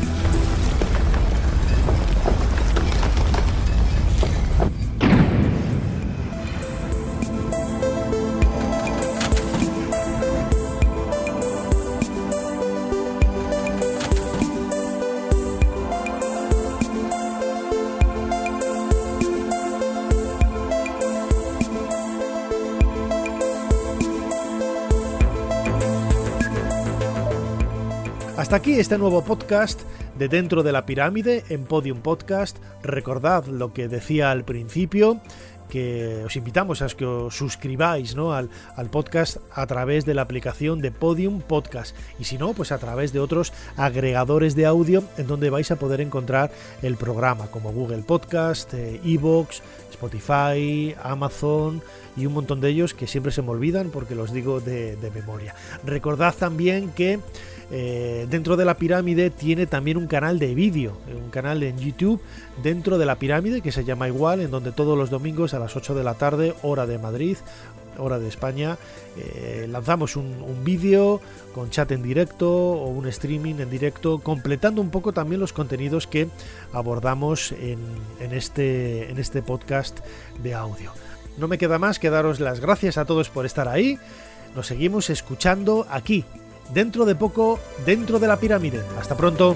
Este 28.79 28.97
nuevo 28.97 29.23
podcast 29.23 29.81
de 30.17 30.29
Dentro 30.29 30.63
de 30.63 30.71
la 30.71 30.85
Pirámide 30.85 31.43
en 31.49 31.65
Podium 31.65 31.99
Podcast. 32.01 32.57
Recordad 32.83 33.45
lo 33.45 33.73
que 33.73 33.87
decía 33.89 34.31
al 34.31 34.45
principio, 34.45 35.19
que 35.71 36.23
os 36.25 36.35
invitamos 36.35 36.81
a 36.81 36.87
que 36.91 37.05
os 37.05 37.31
suscribáis 37.33 38.13
al, 38.17 38.49
al, 38.75 38.89
podcast 38.89 39.37
a 39.55 39.65
través 39.65 40.03
de 40.03 40.13
la 40.13 40.21
aplicación 40.21 40.81
de 40.81 40.91
Podium 40.91 41.39
Podcast 41.39 41.95
y 42.19 42.25
si 42.25 42.37
no, 42.37 42.51
pues 42.51 42.73
a 42.73 42.77
través 42.77 43.13
de 43.13 43.19
otros 43.19 43.53
agregadores 43.77 44.53
de 44.55 44.65
audio 44.65 45.01
en 45.17 45.27
donde 45.27 45.49
vais 45.49 45.71
a 45.71 45.77
poder 45.77 46.01
encontrar 46.01 46.51
el 46.81 46.97
programa 46.97 47.47
como 47.47 47.71
Google 47.71 48.03
Podcast, 48.03 48.73
eh, 48.73 48.99
Evox, 49.05 49.63
Spotify, 49.91 50.93
Amazon 51.01 51.81
y 52.17 52.25
un 52.25 52.33
montón 52.33 52.59
de 52.59 52.67
ellos 52.67 52.93
que 52.93 53.07
siempre 53.07 53.31
se 53.31 53.41
me 53.41 53.51
olvidan 53.51 53.91
porque 53.91 54.13
los 54.13 54.33
digo 54.33 54.59
de, 54.59 54.97
de 54.97 55.11
memoria. 55.11 55.55
Recordad 55.85 56.35
también 56.35 56.89
que 56.89 57.19
eh, 57.73 58.27
dentro 58.29 58.57
de 58.57 58.65
la 58.65 58.75
pirámide 58.75 59.29
tiene 59.29 59.65
también 59.65 59.95
un 59.95 60.07
canal 60.07 60.39
de 60.39 60.53
vídeo, 60.53 60.97
eh, 61.07 61.15
un 61.15 61.29
canal 61.29 61.63
en 61.63 61.77
YouTube 61.77 62.19
dentro 62.61 62.97
de 62.97 63.05
la 63.05 63.15
pirámide 63.15 63.61
que 63.61 63.71
se 63.71 63.85
llama 63.85 64.09
igual, 64.09 64.41
en 64.41 64.51
donde 64.51 64.73
todos 64.73 64.97
los 64.97 65.09
domingos 65.09 65.53
a 65.53 65.59
las 65.61 65.75
8 65.75 65.95
de 65.95 66.03
la 66.03 66.15
tarde, 66.15 66.53
hora 66.61 66.85
de 66.85 66.97
Madrid, 66.97 67.37
hora 67.97 68.19
de 68.19 68.27
España, 68.27 68.77
eh, 69.17 69.67
lanzamos 69.69 70.15
un, 70.15 70.63
vídeo 70.63 71.21
con 71.53 71.69
chat 71.69 71.91
en 71.91 72.03
directo 72.03 72.49
o 72.49 72.87
un 72.87 73.07
streaming 73.07 73.55
en 73.55 73.69
directo, 73.69 74.19
completando 74.19 74.81
un 74.81 74.89
poco 74.89 75.11
también 75.11 75.41
los 75.41 75.53
contenidos 75.53 76.07
que 76.07 76.27
abordamos 76.71 77.51
en, 77.53 77.79
este, 78.31 79.09
en 79.09 79.17
este 79.17 79.41
podcast 79.41 79.99
de 80.41 80.53
audio. 80.53 80.91
No 81.37 81.47
me 81.47 81.57
queda 81.57 81.79
más 81.79 81.99
que 81.99 82.09
daros 82.09 82.39
las 82.39 82.59
gracias 82.59 82.97
a 82.97 83.05
todos 83.05 83.29
por 83.29 83.45
estar 83.45 83.67
ahí. 83.67 83.97
Nos 84.55 84.67
seguimos 84.67 85.09
escuchando 85.09 85.87
aquí 85.89 86.25
dentro 86.73 87.05
de 87.05 87.15
poco 87.15 87.59
dentro 87.85 88.19
de 88.19 88.27
la 88.27 88.37
pirámide. 88.37 88.81
Hasta 88.99 89.15
pronto. 89.17 89.55